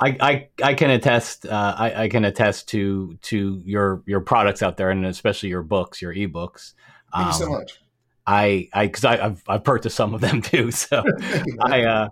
[0.00, 4.62] I, I, I can attest uh, I, I, can attest to to your your products
[4.62, 6.72] out there and especially your books your ebooks.
[7.12, 7.80] Thank um, you so um, much.
[8.26, 10.70] I I because I've I've purchased some of them too.
[10.70, 11.04] So
[11.60, 12.08] I uh,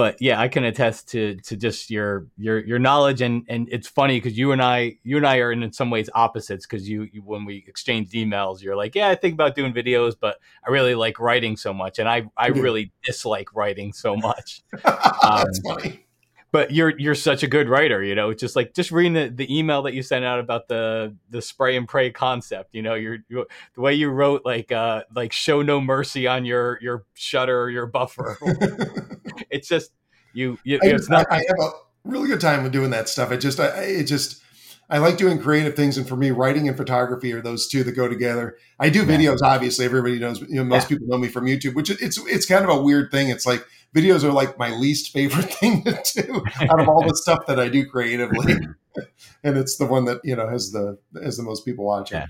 [0.00, 3.86] but yeah, I can attest to to just your your your knowledge and and it's
[3.86, 6.88] funny because you and I you and I are in, in some ways opposites because
[6.88, 10.38] you, you, when we exchanged emails you're like yeah I think about doing videos but
[10.66, 14.62] I really like writing so much and I I really dislike writing so much.
[14.82, 16.06] That's um, funny.
[16.50, 18.32] But you're you're such a good writer, you know.
[18.32, 21.76] Just like just reading the, the email that you sent out about the the spray
[21.76, 25.62] and pray concept, you know, you're, you're the way you wrote like uh like show
[25.62, 28.38] no mercy on your your shutter or your buffer.
[29.50, 29.92] it's just
[30.32, 30.58] you.
[30.64, 31.26] you I, it's not.
[31.30, 31.70] I, I, have a
[32.04, 33.30] really good time with doing that stuff.
[33.30, 34.42] I just, I, it just,
[34.88, 37.92] I like doing creative things, and for me, writing and photography are those two that
[37.92, 38.56] go together.
[38.78, 39.84] I do videos, obviously.
[39.84, 40.40] Everybody knows.
[40.40, 40.88] You know, most yeah.
[40.96, 43.28] people know me from YouTube, which it's it's kind of a weird thing.
[43.28, 47.14] It's like videos are like my least favorite thing to do out of all the
[47.14, 48.54] stuff that I do creatively,
[49.44, 52.18] and it's the one that you know has the has the most people watching.
[52.18, 52.26] Yeah.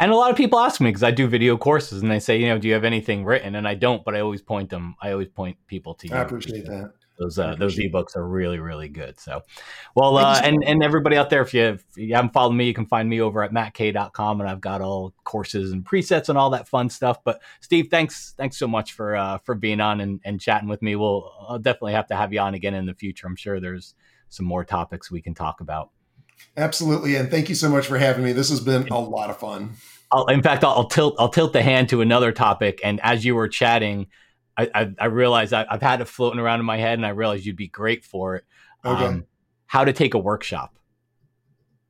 [0.00, 2.38] And a lot of people ask me because I do video courses, and they say,
[2.38, 3.54] you know, do you have anything written?
[3.54, 4.96] And I don't, but I always point them.
[5.02, 6.14] I always point people to you.
[6.14, 6.94] I appreciate that.
[7.18, 9.20] Those uh, those ebooks are really really good.
[9.20, 9.42] So,
[9.94, 12.72] well, uh, and and everybody out there, if you, if you haven't followed me, you
[12.72, 16.48] can find me over at mattk.com, and I've got all courses and presets and all
[16.50, 17.22] that fun stuff.
[17.22, 20.80] But Steve, thanks thanks so much for uh, for being on and, and chatting with
[20.80, 20.96] me.
[20.96, 23.26] We'll I'll definitely have to have you on again in the future.
[23.26, 23.94] I'm sure there's
[24.30, 25.90] some more topics we can talk about.
[26.56, 28.32] Absolutely, and thank you so much for having me.
[28.32, 29.74] This has been a lot of fun.
[30.12, 33.24] I'll, in fact, I'll, I'll tilt I'll tilt the hand to another topic, and as
[33.24, 34.08] you were chatting
[34.60, 37.10] I, I, I realized I, have had it floating around in my head, and I
[37.10, 38.44] realized you'd be great for it.
[38.84, 39.04] Okay.
[39.04, 39.26] Um,
[39.66, 40.74] how to take a workshop.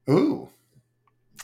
[0.09, 0.49] Ooh.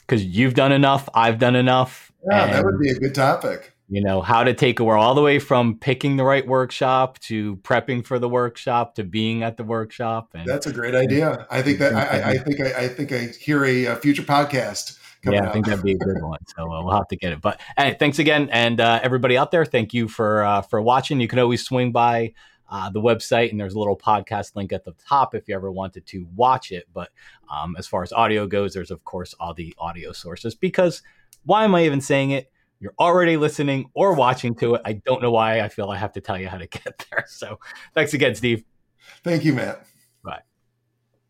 [0.01, 2.13] Because you've done enough, I've done enough.
[2.31, 3.76] Yeah, that would be a good topic.
[3.89, 7.21] You know, how to take a work all the way from picking the right workshop
[7.21, 10.31] to prepping for the workshop to being at the workshop.
[10.35, 11.47] And, That's a great idea.
[11.51, 14.99] I think that I, I, think I, I think I hear a, a future podcast
[15.33, 16.39] yeah, I think that'd be a good one.
[16.47, 17.41] So uh, we'll have to get it.
[17.41, 21.21] But hey, thanks again, and uh, everybody out there, thank you for uh, for watching.
[21.21, 22.33] You can always swing by
[22.69, 25.71] uh, the website, and there's a little podcast link at the top if you ever
[25.71, 26.87] wanted to watch it.
[26.93, 27.11] But
[27.51, 30.55] um, as far as audio goes, there's of course all the audio sources.
[30.55, 31.03] Because
[31.45, 32.51] why am I even saying it?
[32.81, 34.83] You're already listening or watching to it.
[34.85, 37.25] I don't know why I feel I have to tell you how to get there.
[37.27, 37.59] So
[37.95, 38.65] thanks again, Steve.
[39.23, 39.87] Thank you, Matt.